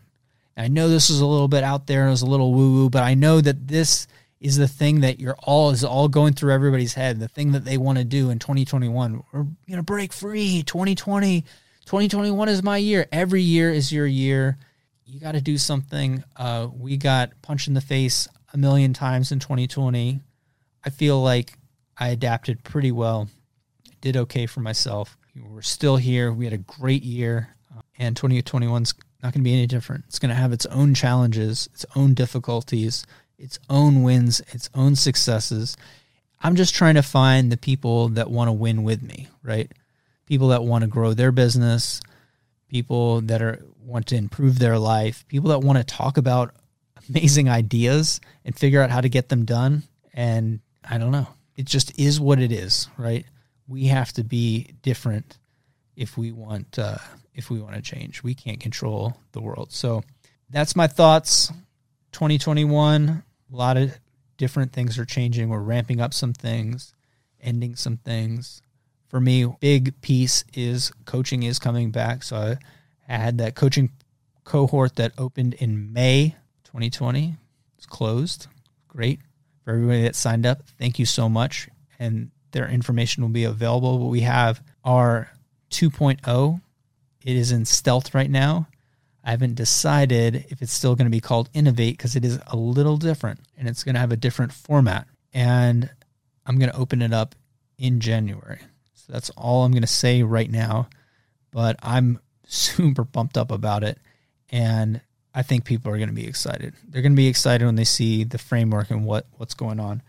I 0.56 0.68
know 0.68 0.88
this 0.88 1.10
is 1.10 1.20
a 1.20 1.26
little 1.26 1.48
bit 1.48 1.64
out 1.64 1.86
there, 1.86 2.06
it 2.06 2.10
was 2.10 2.22
a 2.22 2.26
little 2.26 2.52
woo 2.52 2.72
woo, 2.72 2.90
but 2.90 3.02
I 3.02 3.14
know 3.14 3.40
that 3.40 3.66
this 3.66 4.06
is 4.40 4.56
the 4.56 4.68
thing 4.68 5.00
that 5.00 5.20
you're 5.20 5.36
all 5.42 5.70
is 5.70 5.84
all 5.84 6.08
going 6.08 6.34
through 6.34 6.52
everybody's 6.52 6.94
head. 6.94 7.18
The 7.18 7.28
thing 7.28 7.52
that 7.52 7.64
they 7.64 7.78
want 7.78 7.98
to 7.98 8.04
do 8.04 8.30
in 8.30 8.38
2021. 8.38 9.22
We're 9.32 9.46
gonna 9.68 9.82
break 9.82 10.12
free. 10.12 10.62
2020, 10.62 11.42
2021 11.84 12.48
is 12.48 12.62
my 12.62 12.76
year. 12.76 13.06
Every 13.12 13.42
year 13.42 13.70
is 13.70 13.92
your 13.92 14.06
year. 14.06 14.58
You 15.06 15.20
got 15.20 15.32
to 15.32 15.40
do 15.40 15.58
something. 15.58 16.24
Uh, 16.34 16.68
we 16.74 16.96
got 16.96 17.30
punched 17.42 17.68
in 17.68 17.74
the 17.74 17.80
face 17.80 18.26
a 18.54 18.56
million 18.56 18.94
times 18.94 19.32
in 19.32 19.38
2020. 19.38 20.20
I 20.84 20.90
feel 20.90 21.22
like 21.22 21.58
I 21.98 22.08
adapted 22.08 22.64
pretty 22.64 22.90
well. 22.90 23.28
Did 24.00 24.16
okay 24.16 24.46
for 24.46 24.60
myself. 24.60 25.16
We're 25.36 25.62
still 25.62 25.96
here. 25.96 26.32
We 26.32 26.44
had 26.44 26.54
a 26.54 26.58
great 26.58 27.02
year, 27.02 27.54
uh, 27.76 27.82
and 27.98 28.16
2021's 28.16 28.94
not 29.22 29.32
going 29.32 29.42
to 29.42 29.48
be 29.48 29.54
any 29.54 29.66
different. 29.66 30.04
It's 30.06 30.18
going 30.18 30.30
to 30.30 30.34
have 30.34 30.52
its 30.52 30.66
own 30.66 30.94
challenges, 30.94 31.68
its 31.72 31.86
own 31.96 32.14
difficulties, 32.14 33.06
its 33.38 33.58
own 33.68 34.02
wins, 34.02 34.40
its 34.52 34.70
own 34.74 34.96
successes. 34.96 35.76
I'm 36.42 36.56
just 36.56 36.74
trying 36.74 36.94
to 36.94 37.02
find 37.02 37.50
the 37.50 37.56
people 37.56 38.10
that 38.10 38.30
want 38.30 38.48
to 38.48 38.52
win 38.52 38.82
with 38.82 39.02
me, 39.02 39.28
right? 39.42 39.70
People 40.26 40.48
that 40.48 40.64
want 40.64 40.82
to 40.82 40.88
grow 40.88 41.14
their 41.14 41.32
business, 41.32 42.00
people 42.68 43.20
that 43.22 43.42
are 43.42 43.62
want 43.84 44.06
to 44.08 44.16
improve 44.16 44.58
their 44.58 44.78
life, 44.78 45.24
people 45.28 45.50
that 45.50 45.60
want 45.60 45.78
to 45.78 45.84
talk 45.84 46.16
about 46.16 46.54
amazing 47.08 47.48
ideas 47.48 48.20
and 48.44 48.56
figure 48.56 48.82
out 48.82 48.90
how 48.90 49.00
to 49.00 49.08
get 49.08 49.28
them 49.28 49.44
done. 49.44 49.82
And 50.12 50.60
I 50.88 50.98
don't 50.98 51.12
know. 51.12 51.28
It 51.56 51.66
just 51.66 51.98
is 51.98 52.20
what 52.20 52.40
it 52.40 52.50
is, 52.50 52.88
right? 52.96 53.24
We 53.68 53.86
have 53.86 54.12
to 54.14 54.24
be 54.24 54.74
different 54.82 55.38
if 55.96 56.18
we 56.18 56.32
want 56.32 56.78
uh, 56.78 56.98
if 57.34 57.50
we 57.50 57.60
want 57.60 57.74
to 57.76 57.82
change. 57.82 58.22
We 58.22 58.34
can't 58.34 58.60
control 58.60 59.16
the 59.32 59.40
world. 59.40 59.72
So 59.72 60.02
that's 60.50 60.76
my 60.76 60.86
thoughts. 60.86 61.52
2021, 62.14 63.22
a 63.52 63.56
lot 63.56 63.76
of 63.76 63.98
different 64.36 64.72
things 64.72 64.98
are 64.98 65.04
changing. 65.04 65.48
We're 65.48 65.58
ramping 65.58 66.00
up 66.00 66.14
some 66.14 66.32
things, 66.32 66.94
ending 67.42 67.76
some 67.76 67.98
things. 67.98 68.62
For 69.08 69.20
me, 69.20 69.46
big 69.60 70.00
piece 70.00 70.44
is 70.54 70.92
coaching 71.04 71.42
is 71.42 71.58
coming 71.58 71.90
back. 71.90 72.22
So 72.22 72.54
I 73.08 73.12
had 73.12 73.38
that 73.38 73.56
coaching 73.56 73.90
cohort 74.44 74.96
that 74.96 75.12
opened 75.18 75.54
in 75.54 75.92
May 75.92 76.36
2020. 76.64 77.34
It's 77.76 77.86
closed. 77.86 78.46
Great. 78.88 79.20
For 79.64 79.72
everybody 79.72 80.02
that 80.02 80.14
signed 80.14 80.46
up, 80.46 80.62
thank 80.78 80.98
you 80.98 81.06
so 81.06 81.28
much. 81.28 81.68
And 81.98 82.30
their 82.52 82.68
information 82.68 83.24
will 83.24 83.30
be 83.30 83.44
available. 83.44 83.98
But 83.98 84.06
we 84.06 84.20
have 84.20 84.62
our 84.84 85.30
2.0. 85.70 86.60
It 87.24 87.36
is 87.36 87.50
in 87.50 87.64
stealth 87.64 88.14
right 88.14 88.30
now. 88.30 88.68
I 89.24 89.30
haven't 89.30 89.54
decided 89.54 90.44
if 90.50 90.60
it's 90.60 90.72
still 90.72 90.94
going 90.94 91.06
to 91.06 91.10
be 91.10 91.20
called 91.20 91.48
Innovate 91.54 91.96
because 91.96 92.14
it 92.14 92.26
is 92.26 92.38
a 92.46 92.56
little 92.56 92.98
different 92.98 93.40
and 93.56 93.66
it's 93.66 93.82
going 93.82 93.94
to 93.94 94.00
have 94.00 94.12
a 94.12 94.16
different 94.16 94.52
format. 94.52 95.06
And 95.32 95.88
I'm 96.44 96.58
going 96.58 96.70
to 96.70 96.76
open 96.76 97.00
it 97.00 97.14
up 97.14 97.34
in 97.78 98.00
January. 98.00 98.60
So 98.92 99.12
that's 99.14 99.30
all 99.30 99.64
I'm 99.64 99.72
going 99.72 99.80
to 99.80 99.86
say 99.86 100.22
right 100.22 100.50
now. 100.50 100.88
But 101.50 101.76
I'm 101.82 102.20
super 102.46 103.06
pumped 103.06 103.38
up 103.38 103.50
about 103.50 103.82
it. 103.82 103.98
And 104.50 105.00
I 105.34 105.42
think 105.42 105.64
people 105.64 105.90
are 105.90 105.96
going 105.96 106.10
to 106.10 106.14
be 106.14 106.26
excited. 106.26 106.74
They're 106.86 107.02
going 107.02 107.12
to 107.12 107.16
be 107.16 107.26
excited 107.26 107.64
when 107.64 107.76
they 107.76 107.84
see 107.84 108.24
the 108.24 108.38
framework 108.38 108.90
and 108.90 109.06
what, 109.06 109.26
what's 109.38 109.54
going 109.54 109.80
on. 109.80 110.02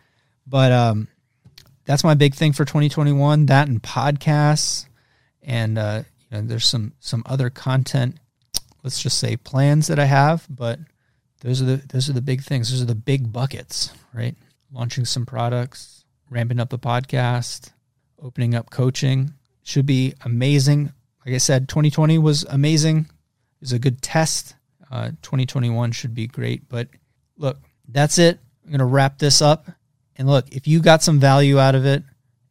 But 0.45 0.73
um, 0.73 1.07
that's 1.85 2.03
my 2.03 2.15
big 2.15 2.35
thing 2.35 2.51
for 2.51 2.65
2021 2.65 3.45
that 3.45 3.69
and 3.69 3.81
podcasts. 3.81 4.87
And 5.41 5.77
uh, 5.77 6.03
you 6.19 6.37
know, 6.37 6.43
there's 6.45 6.67
some, 6.67 6.93
some 6.99 7.23
other 7.25 7.49
content 7.49 8.17
let's 8.85 9.01
just 9.01 9.17
say 9.17 9.35
plans 9.35 9.87
that 9.87 9.97
I 9.97 10.05
have, 10.05 10.45
but 10.47 10.79
those 11.41 11.59
are 11.59 11.65
the 11.65 11.77
those 11.77 12.07
are 12.07 12.13
the 12.13 12.21
big 12.21 12.43
things. 12.43 12.69
Those 12.69 12.83
are 12.83 12.85
the 12.85 12.93
big 12.93 13.33
buckets, 13.33 13.91
right? 14.13 14.35
Launching 14.71 15.05
some 15.05 15.25
products, 15.25 16.05
ramping 16.29 16.59
up 16.59 16.69
the 16.69 16.77
podcast, 16.77 17.71
opening 18.21 18.53
up 18.53 18.69
coaching 18.69 19.33
should 19.63 19.87
be 19.87 20.13
amazing. 20.23 20.93
Like 21.25 21.33
I 21.33 21.39
said, 21.39 21.67
2020 21.67 22.19
was 22.19 22.43
amazing. 22.43 22.99
It 22.99 23.61
was 23.61 23.73
a 23.73 23.79
good 23.79 24.03
test. 24.03 24.55
Uh, 24.91 25.09
2021 25.23 25.91
should 25.91 26.13
be 26.13 26.27
great. 26.27 26.69
But 26.69 26.87
look, 27.37 27.57
that's 27.87 28.19
it. 28.19 28.39
I'm 28.63 28.69
going 28.69 28.79
to 28.79 28.85
wrap 28.85 29.17
this 29.17 29.41
up. 29.41 29.67
And 30.15 30.27
look, 30.27 30.45
if 30.51 30.67
you 30.67 30.79
got 30.79 31.01
some 31.01 31.19
value 31.19 31.57
out 31.57 31.73
of 31.73 31.85
it, 31.85 32.03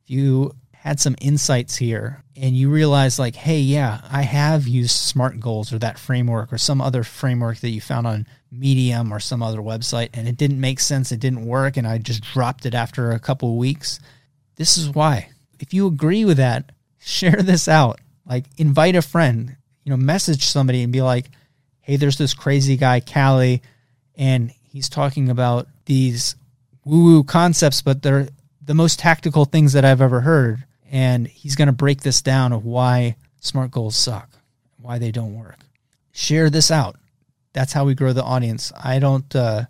if 0.03 0.11
you 0.11 0.57
had 0.73 0.99
some 0.99 1.14
insights 1.20 1.77
here 1.77 2.24
and 2.37 2.57
you 2.57 2.68
realize 2.68 3.18
like 3.18 3.37
hey 3.37 3.59
yeah 3.59 4.01
i 4.11 4.23
have 4.23 4.66
used 4.66 4.90
smart 4.90 5.38
goals 5.38 5.73
or 5.73 5.79
that 5.79 5.99
framework 5.99 6.53
or 6.53 6.59
some 6.59 6.81
other 6.81 7.05
framework 7.05 7.59
that 7.59 7.70
you 7.70 7.81
found 7.81 8.07
on 8.07 8.27
medium 8.51 9.12
or 9.12 9.20
some 9.20 9.42
other 9.42 9.59
website 9.59 10.09
and 10.14 10.29
it 10.29 10.37
didn't 10.37 10.61
make 10.61 10.81
sense 10.81 11.12
it 11.12 11.20
didn't 11.20 11.47
work 11.47 11.77
and 11.77 11.87
i 11.87 11.99
just 11.99 12.23
dropped 12.23 12.66
it 12.66 12.75
after 12.75 13.11
a 13.11 13.18
couple 13.18 13.51
of 13.51 13.57
weeks. 13.57 14.01
This 14.57 14.79
is 14.79 14.88
why. 14.90 15.31
If 15.59 15.75
you 15.75 15.87
agree 15.87 16.25
with 16.25 16.37
that 16.37 16.70
share 17.05 17.42
this 17.42 17.68
out. 17.68 18.01
Like 18.27 18.47
invite 18.57 18.97
a 18.97 19.03
friend. 19.03 19.57
You 19.85 19.90
know 19.90 19.97
message 19.97 20.44
somebody 20.44 20.83
and 20.83 20.92
be 20.92 21.03
like 21.03 21.27
hey 21.81 21.97
there's 21.97 22.16
this 22.16 22.33
crazy 22.33 22.79
guy 22.79 23.01
callie 23.01 23.61
and 24.16 24.51
he's 24.62 24.88
talking 24.88 25.29
about 25.29 25.68
these 25.85 26.37
woo 26.87 27.05
woo 27.05 27.25
concepts 27.25 27.83
but 27.83 28.03
they're 28.03 28.29
the 28.64 28.73
most 28.73 28.99
tactical 28.99 29.44
things 29.44 29.75
that 29.75 29.85
i've 29.85 30.01
ever 30.01 30.23
heard 30.23 30.64
and 30.95 31.27
he's 31.27 31.57
going 31.57 31.67
to 31.67 31.73
break 31.73 32.03
this 32.03 32.23
down 32.23 32.53
of 32.53 32.65
why 32.65 33.17
smart 33.41 33.73
goals 33.73 33.97
suck, 33.97 34.31
why 34.81 34.97
they 34.97 35.11
don't 35.11 35.35
work. 35.35 35.59
Share 36.13 36.49
this 36.51 36.71
out. 36.71 36.95
That's 37.53 37.73
how 37.73 37.85
we 37.85 37.97
grow 37.97 38.13
the 38.13 38.23
audience. 38.23 38.73
I 38.81 39.01
don't, 39.01 39.35
uh, 39.35 39.65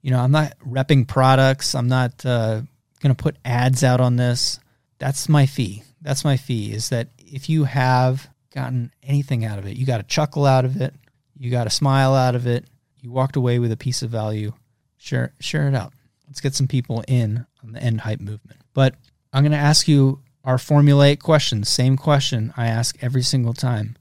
you 0.00 0.10
know, 0.10 0.18
I'm 0.18 0.30
not 0.30 0.54
repping 0.66 1.06
products. 1.06 1.74
I'm 1.74 1.88
not 1.88 2.24
uh, 2.24 2.62
going 3.02 3.14
to 3.14 3.22
put 3.22 3.36
ads 3.44 3.84
out 3.84 4.00
on 4.00 4.16
this. 4.16 4.58
That's 4.98 5.28
my 5.28 5.44
fee. 5.44 5.82
That's 6.00 6.24
my 6.24 6.38
fee 6.38 6.72
is 6.72 6.88
that 6.88 7.08
if 7.18 7.50
you 7.50 7.64
have 7.64 8.26
gotten 8.54 8.90
anything 9.02 9.44
out 9.44 9.58
of 9.58 9.66
it, 9.66 9.76
you 9.76 9.84
got 9.84 10.00
a 10.00 10.04
chuckle 10.04 10.46
out 10.46 10.64
of 10.64 10.80
it, 10.80 10.94
you 11.36 11.50
got 11.50 11.66
a 11.66 11.70
smile 11.70 12.14
out 12.14 12.34
of 12.34 12.46
it, 12.46 12.64
you 13.02 13.10
walked 13.10 13.36
away 13.36 13.58
with 13.58 13.70
a 13.70 13.76
piece 13.76 14.00
of 14.00 14.08
value, 14.08 14.54
share 14.96 15.34
share 15.40 15.68
it 15.68 15.74
out. 15.74 15.92
Let's 16.26 16.40
get 16.40 16.54
some 16.54 16.68
people 16.68 17.04
in 17.06 17.44
on 17.62 17.72
the 17.72 17.82
end 17.82 18.00
hype 18.00 18.20
movement. 18.20 18.60
But 18.72 18.94
I'm 19.30 19.42
going 19.42 19.52
to 19.52 19.58
ask 19.58 19.86
you 19.86 20.20
our 20.44 20.56
formulaic 20.56 21.20
questions, 21.20 21.68
same 21.68 21.96
question 21.96 22.52
I 22.56 22.66
ask 22.66 22.96
every 23.02 23.22
single 23.22 23.54
time. 23.54 23.96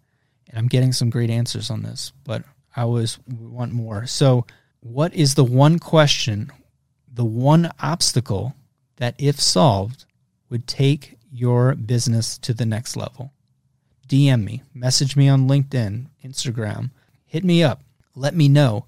And 0.48 0.58
I'm 0.58 0.68
getting 0.68 0.94
some 0.94 1.10
great 1.10 1.30
answers 1.30 1.70
on 1.70 1.84
this, 1.84 2.12
but 2.24 2.44
I 2.76 2.82
always 2.82 3.20
want 3.28 3.72
more. 3.72 4.06
So, 4.08 4.46
what 4.82 5.14
is 5.14 5.36
the 5.36 5.44
one 5.44 5.78
question, 5.78 6.52
the 7.14 7.26
one 7.26 7.72
obstacle 7.82 8.56
that, 8.96 9.16
if 9.18 9.40
solved, 9.40 10.06
would 10.50 10.66
take 10.66 11.18
your 11.32 11.76
business 11.76 12.38
to 12.40 12.54
the 12.54 12.66
next 12.66 12.96
level? 12.96 13.34
DM 14.08 14.44
me, 14.44 14.64
message 14.74 15.16
me 15.16 15.28
on 15.30 15.48
LinkedIn, 15.48 16.08
Instagram, 16.26 16.92
hit 17.26 17.44
me 17.44 17.62
up, 17.62 17.84
let 18.16 18.34
me 18.34 18.48
know, 18.48 18.86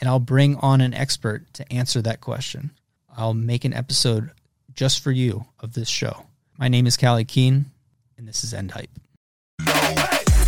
and 0.00 0.08
I'll 0.08 0.18
bring 0.18 0.56
on 0.56 0.80
an 0.80 0.92
expert 0.92 1.52
to 1.54 1.72
answer 1.72 2.02
that 2.02 2.20
question. 2.20 2.72
I'll 3.16 3.34
make 3.34 3.64
an 3.64 3.72
episode 3.72 4.30
just 4.74 5.00
for 5.00 5.12
you 5.12 5.46
of 5.60 5.74
this 5.74 5.88
show. 5.88 6.26
My 6.58 6.68
name 6.68 6.86
is 6.86 6.96
Callie 6.96 7.26
Keen, 7.26 7.66
and 8.16 8.26
this 8.26 8.42
is 8.42 8.54
End 8.54 8.70
Hype. 8.70 8.88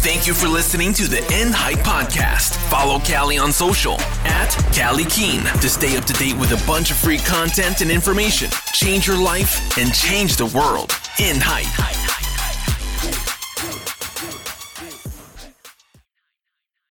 Thank 0.00 0.26
you 0.26 0.32
for 0.32 0.48
listening 0.48 0.94
to 0.94 1.06
the 1.06 1.18
End 1.32 1.52
Hype 1.54 1.80
Podcast. 1.80 2.56
Follow 2.70 2.98
Callie 2.98 3.36
on 3.36 3.52
social 3.52 4.00
at 4.24 4.48
Callie 4.74 5.04
Keen 5.04 5.42
to 5.60 5.68
stay 5.68 5.98
up 5.98 6.04
to 6.06 6.14
date 6.14 6.38
with 6.38 6.52
a 6.52 6.66
bunch 6.66 6.90
of 6.90 6.96
free 6.96 7.18
content 7.18 7.82
and 7.82 7.90
information. 7.90 8.48
Change 8.72 9.06
your 9.06 9.22
life 9.22 9.76
and 9.76 9.92
change 9.92 10.36
the 10.36 10.46
world. 10.46 10.96
End 11.18 11.40
Hype. 11.42 11.68